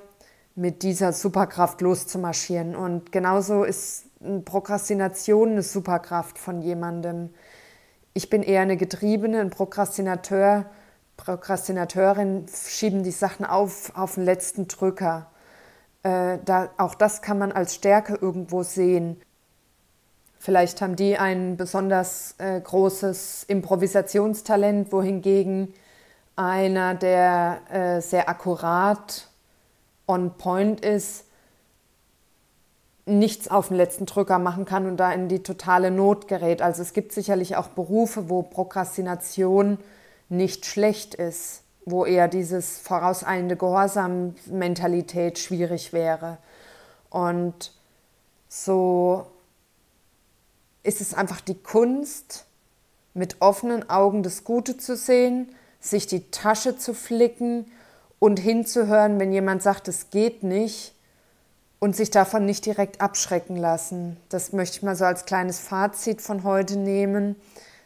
mit 0.56 0.82
dieser 0.82 1.12
Superkraft 1.12 1.80
loszumarschieren. 1.80 2.76
Und 2.76 3.12
genauso 3.12 3.64
ist 3.64 4.04
Prokrastination 4.44 5.52
eine 5.52 5.62
Superkraft 5.62 6.38
von 6.38 6.60
jemandem. 6.60 7.30
Ich 8.12 8.28
bin 8.28 8.42
eher 8.42 8.60
eine 8.60 8.76
Getriebene, 8.76 9.40
ein 9.40 9.50
Prokrastinateur. 9.50 10.66
Prokrastinateurin 11.24 12.46
schieben 12.48 13.02
die 13.02 13.10
Sachen 13.10 13.44
auf, 13.44 13.92
auf 13.94 14.14
den 14.14 14.24
letzten 14.24 14.68
Drücker. 14.68 15.26
Äh, 16.02 16.38
da, 16.44 16.70
auch 16.78 16.94
das 16.94 17.20
kann 17.20 17.38
man 17.38 17.52
als 17.52 17.74
Stärke 17.74 18.14
irgendwo 18.14 18.62
sehen. 18.62 19.20
Vielleicht 20.38 20.80
haben 20.80 20.96
die 20.96 21.18
ein 21.18 21.58
besonders 21.58 22.36
äh, 22.38 22.58
großes 22.58 23.44
Improvisationstalent, 23.44 24.92
wohingegen 24.92 25.74
einer, 26.36 26.94
der 26.94 27.60
äh, 27.70 28.00
sehr 28.00 28.30
akkurat 28.30 29.28
on 30.06 30.38
point 30.38 30.80
ist, 30.80 31.26
nichts 33.04 33.48
auf 33.48 33.68
den 33.68 33.76
letzten 33.76 34.06
Drücker 34.06 34.38
machen 34.38 34.64
kann 34.64 34.86
und 34.86 34.96
da 34.96 35.12
in 35.12 35.28
die 35.28 35.42
totale 35.42 35.90
Not 35.90 36.28
gerät. 36.28 36.62
Also 36.62 36.80
es 36.80 36.94
gibt 36.94 37.12
sicherlich 37.12 37.56
auch 37.56 37.68
Berufe, 37.68 38.30
wo 38.30 38.42
Prokrastination 38.42 39.78
nicht 40.30 40.64
schlecht 40.64 41.14
ist, 41.14 41.62
wo 41.84 42.06
eher 42.06 42.28
dieses 42.28 42.78
vorauseilende 42.78 43.56
Gehorsam-Mentalität 43.56 45.38
schwierig 45.38 45.92
wäre. 45.92 46.38
Und 47.10 47.72
so 48.48 49.26
ist 50.82 51.00
es 51.00 51.14
einfach 51.14 51.40
die 51.40 51.60
Kunst, 51.60 52.46
mit 53.12 53.40
offenen 53.40 53.90
Augen 53.90 54.22
das 54.22 54.44
Gute 54.44 54.76
zu 54.76 54.96
sehen, 54.96 55.48
sich 55.80 56.06
die 56.06 56.30
Tasche 56.30 56.78
zu 56.78 56.94
flicken 56.94 57.70
und 58.18 58.38
hinzuhören, 58.38 59.18
wenn 59.18 59.32
jemand 59.32 59.62
sagt, 59.62 59.88
es 59.88 60.10
geht 60.10 60.42
nicht 60.42 60.94
und 61.80 61.96
sich 61.96 62.10
davon 62.10 62.44
nicht 62.44 62.66
direkt 62.66 63.00
abschrecken 63.00 63.56
lassen. 63.56 64.16
Das 64.28 64.52
möchte 64.52 64.76
ich 64.76 64.82
mal 64.82 64.94
so 64.94 65.06
als 65.06 65.24
kleines 65.24 65.58
Fazit 65.58 66.20
von 66.20 66.44
heute 66.44 66.76
nehmen, 66.76 67.34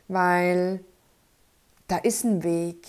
weil 0.08 0.80
da 1.88 1.98
ist 1.98 2.24
ein 2.24 2.42
Weg 2.42 2.86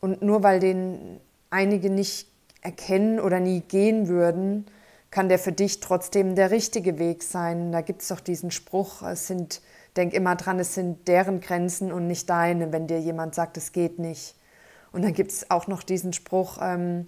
und 0.00 0.22
nur 0.22 0.42
weil 0.42 0.60
den 0.60 1.20
einige 1.50 1.90
nicht 1.90 2.28
erkennen 2.60 3.20
oder 3.20 3.40
nie 3.40 3.60
gehen 3.60 4.08
würden, 4.08 4.66
kann 5.10 5.28
der 5.28 5.38
für 5.38 5.52
dich 5.52 5.80
trotzdem 5.80 6.34
der 6.34 6.50
richtige 6.50 6.98
Weg 6.98 7.22
sein. 7.22 7.72
Da 7.72 7.80
gibt 7.80 8.02
es 8.02 8.08
doch 8.08 8.20
diesen 8.20 8.50
Spruch, 8.50 9.02
es 9.02 9.26
sind, 9.26 9.62
denk 9.96 10.12
immer 10.12 10.36
dran, 10.36 10.58
es 10.58 10.74
sind 10.74 11.08
deren 11.08 11.40
Grenzen 11.40 11.92
und 11.92 12.06
nicht 12.06 12.28
deine, 12.28 12.72
wenn 12.72 12.86
dir 12.86 13.00
jemand 13.00 13.34
sagt, 13.34 13.56
es 13.56 13.72
geht 13.72 13.98
nicht. 13.98 14.34
Und 14.92 15.02
dann 15.02 15.12
gibt 15.12 15.32
es 15.32 15.50
auch 15.50 15.66
noch 15.66 15.82
diesen 15.82 16.12
Spruch, 16.12 16.58
ähm, 16.60 17.06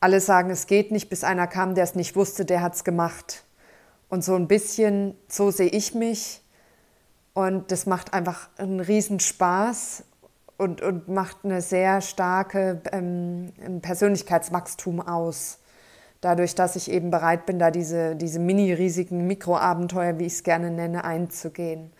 alle 0.00 0.20
sagen, 0.20 0.50
es 0.50 0.66
geht 0.66 0.90
nicht, 0.90 1.08
bis 1.08 1.24
einer 1.24 1.46
kam, 1.46 1.74
der 1.74 1.84
es 1.84 1.94
nicht 1.94 2.16
wusste, 2.16 2.44
der 2.44 2.60
hat 2.60 2.74
es 2.74 2.84
gemacht. 2.84 3.44
Und 4.08 4.22
so 4.22 4.34
ein 4.34 4.46
bisschen, 4.46 5.14
so 5.28 5.50
sehe 5.50 5.68
ich 5.68 5.94
mich. 5.94 6.42
Und 7.36 7.70
das 7.70 7.84
macht 7.84 8.14
einfach 8.14 8.48
einen 8.56 8.80
riesen 8.80 9.20
Spaß 9.20 10.04
und, 10.56 10.80
und 10.80 11.08
macht 11.08 11.44
eine 11.44 11.60
sehr 11.60 12.00
starke 12.00 12.80
ähm, 12.92 13.52
Persönlichkeitswachstum 13.82 15.02
aus. 15.02 15.58
Dadurch, 16.22 16.54
dass 16.54 16.76
ich 16.76 16.90
eben 16.90 17.10
bereit 17.10 17.44
bin, 17.44 17.58
da 17.58 17.70
diese, 17.70 18.16
diese 18.16 18.38
mini-riesigen 18.38 19.26
Mikroabenteuer, 19.26 20.18
wie 20.18 20.24
ich 20.24 20.32
es 20.32 20.44
gerne 20.44 20.70
nenne, 20.70 21.04
einzugehen. 21.04 21.92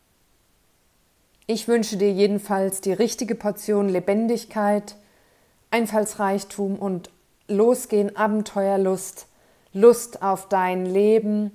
Ich 1.47 1.69
wünsche 1.69 1.99
dir 1.99 2.11
jedenfalls 2.11 2.81
die 2.81 2.95
richtige 2.95 3.35
Portion 3.35 3.91
Lebendigkeit, 3.91 4.97
Einfallsreichtum 5.71 6.79
und 6.79 7.11
losgehen, 7.47 8.17
Abenteuerlust, 8.17 9.27
Lust 9.75 10.23
auf 10.23 10.49
dein 10.49 10.87
Leben. 10.87 11.51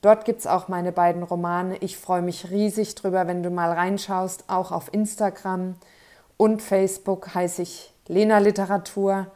Dort 0.00 0.24
gibt 0.24 0.40
es 0.40 0.46
auch 0.46 0.68
meine 0.68 0.92
beiden 0.92 1.24
Romane. 1.24 1.76
Ich 1.78 1.98
freue 1.98 2.22
mich 2.22 2.50
riesig 2.50 2.94
drüber, 2.94 3.26
wenn 3.26 3.42
du 3.42 3.50
mal 3.50 3.72
reinschaust, 3.72 4.44
auch 4.46 4.70
auf 4.70 4.94
Instagram 4.94 5.74
und 6.36 6.62
Facebook 6.62 7.34
heiße 7.34 7.62
ich 7.62 7.92
Lena 8.06 8.38
Literatur. 8.38 9.26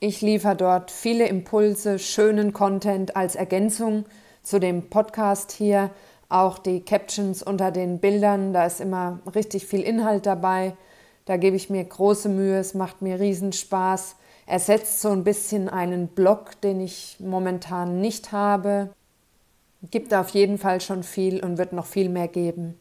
Ich 0.00 0.22
liefere 0.22 0.56
dort 0.56 0.90
viele 0.90 1.28
Impulse, 1.28 2.00
schönen 2.00 2.52
Content 2.52 3.14
als 3.14 3.36
Ergänzung 3.36 4.06
zu 4.42 4.58
dem 4.58 4.90
Podcast 4.90 5.52
hier. 5.52 5.90
Auch 6.28 6.58
die 6.58 6.80
Captions 6.80 7.42
unter 7.42 7.70
den 7.70 8.00
Bildern, 8.00 8.52
da 8.52 8.66
ist 8.66 8.80
immer 8.80 9.20
richtig 9.34 9.66
viel 9.66 9.80
Inhalt 9.80 10.26
dabei. 10.26 10.76
Da 11.24 11.36
gebe 11.36 11.56
ich 11.56 11.70
mir 11.70 11.84
große 11.84 12.28
Mühe, 12.28 12.58
es 12.58 12.74
macht 12.74 13.02
mir 13.02 13.20
riesen 13.20 13.52
Spaß. 13.52 14.16
Ersetzt 14.46 15.00
so 15.00 15.10
ein 15.10 15.24
bisschen 15.24 15.68
einen 15.68 16.08
Blog, 16.08 16.60
den 16.60 16.80
ich 16.80 17.16
momentan 17.18 18.00
nicht 18.00 18.32
habe. 18.32 18.90
Gibt 19.90 20.14
auf 20.14 20.30
jeden 20.30 20.58
Fall 20.58 20.80
schon 20.80 21.02
viel 21.02 21.42
und 21.44 21.58
wird 21.58 21.72
noch 21.72 21.86
viel 21.86 22.08
mehr 22.08 22.28
geben. 22.28 22.78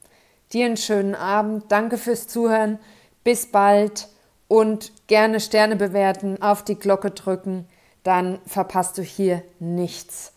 Dir 0.53 0.65
einen 0.65 0.77
schönen 0.77 1.15
Abend, 1.15 1.65
danke 1.69 1.97
fürs 1.97 2.27
Zuhören, 2.27 2.79
bis 3.23 3.51
bald 3.51 4.07
und 4.47 4.91
gerne 5.07 5.39
Sterne 5.39 5.75
bewerten, 5.75 6.41
auf 6.41 6.63
die 6.63 6.75
Glocke 6.75 7.11
drücken, 7.11 7.67
dann 8.03 8.39
verpasst 8.45 8.97
du 8.97 9.01
hier 9.01 9.41
nichts. 9.59 10.34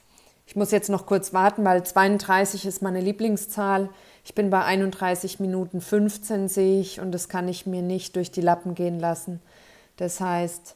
Ich 0.48 0.56
muss 0.56 0.70
jetzt 0.70 0.88
noch 0.88 1.04
kurz 1.04 1.34
warten, 1.34 1.62
weil 1.66 1.84
32 1.84 2.64
ist 2.64 2.80
meine 2.80 3.02
Lieblingszahl. 3.02 3.90
Ich 4.24 4.34
bin 4.34 4.48
bei 4.48 4.64
31 4.64 5.40
Minuten 5.40 5.82
15 5.82 6.48
sehe 6.48 6.80
ich 6.80 7.00
und 7.00 7.12
das 7.12 7.28
kann 7.28 7.48
ich 7.48 7.66
mir 7.66 7.82
nicht 7.82 8.16
durch 8.16 8.30
die 8.30 8.40
Lappen 8.40 8.74
gehen 8.74 8.98
lassen. 8.98 9.42
Das 9.98 10.20
heißt, 10.20 10.74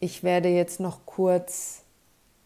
ich 0.00 0.22
werde 0.22 0.50
jetzt 0.50 0.80
noch 0.80 1.06
kurz 1.06 1.80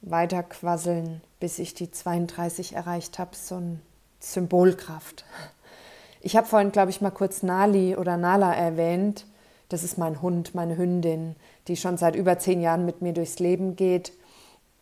weiter 0.00 0.44
quasseln, 0.44 1.22
bis 1.40 1.58
ich 1.58 1.74
die 1.74 1.90
32 1.90 2.76
erreicht 2.76 3.18
habe, 3.18 3.34
so 3.34 3.56
eine 3.56 3.80
Symbolkraft. 4.20 5.24
Ich 6.20 6.36
habe 6.36 6.46
vorhin, 6.46 6.70
glaube 6.70 6.92
ich, 6.92 7.00
mal 7.00 7.10
kurz 7.10 7.42
Nali 7.42 7.96
oder 7.96 8.16
Nala 8.16 8.54
erwähnt. 8.54 9.26
Das 9.68 9.82
ist 9.82 9.98
mein 9.98 10.22
Hund, 10.22 10.54
meine 10.54 10.76
Hündin, 10.76 11.34
die 11.66 11.76
schon 11.76 11.96
seit 11.96 12.14
über 12.14 12.38
zehn 12.38 12.60
Jahren 12.60 12.86
mit 12.86 13.02
mir 13.02 13.12
durchs 13.12 13.40
Leben 13.40 13.74
geht. 13.74 14.12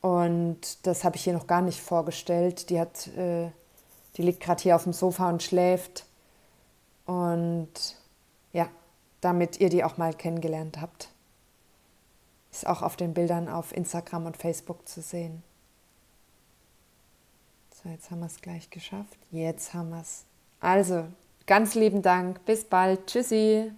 Und 0.00 0.86
das 0.86 1.04
habe 1.04 1.16
ich 1.16 1.24
hier 1.24 1.32
noch 1.32 1.46
gar 1.46 1.62
nicht 1.62 1.80
vorgestellt. 1.80 2.70
Die, 2.70 2.80
hat, 2.80 3.06
äh, 3.08 3.50
die 4.16 4.22
liegt 4.22 4.40
gerade 4.40 4.62
hier 4.62 4.76
auf 4.76 4.84
dem 4.84 4.92
Sofa 4.92 5.28
und 5.28 5.42
schläft. 5.42 6.06
Und 7.06 7.96
ja, 8.52 8.68
damit 9.20 9.60
ihr 9.60 9.68
die 9.68 9.84
auch 9.84 9.98
mal 9.98 10.14
kennengelernt 10.14 10.80
habt. 10.80 11.10
Ist 12.50 12.66
auch 12.66 12.82
auf 12.82 12.96
den 12.96 13.14
Bildern 13.14 13.48
auf 13.48 13.72
Instagram 13.76 14.26
und 14.26 14.36
Facebook 14.36 14.88
zu 14.88 15.02
sehen. 15.02 15.42
So, 17.82 17.88
jetzt 17.88 18.10
haben 18.10 18.20
wir 18.20 18.26
es 18.26 18.40
gleich 18.40 18.70
geschafft. 18.70 19.18
Jetzt 19.30 19.72
haben 19.72 19.90
wir 19.90 20.00
es. 20.00 20.24
Also, 20.60 21.06
ganz 21.46 21.74
lieben 21.74 22.02
Dank. 22.02 22.44
Bis 22.44 22.64
bald. 22.64 23.06
Tschüssi. 23.06 23.72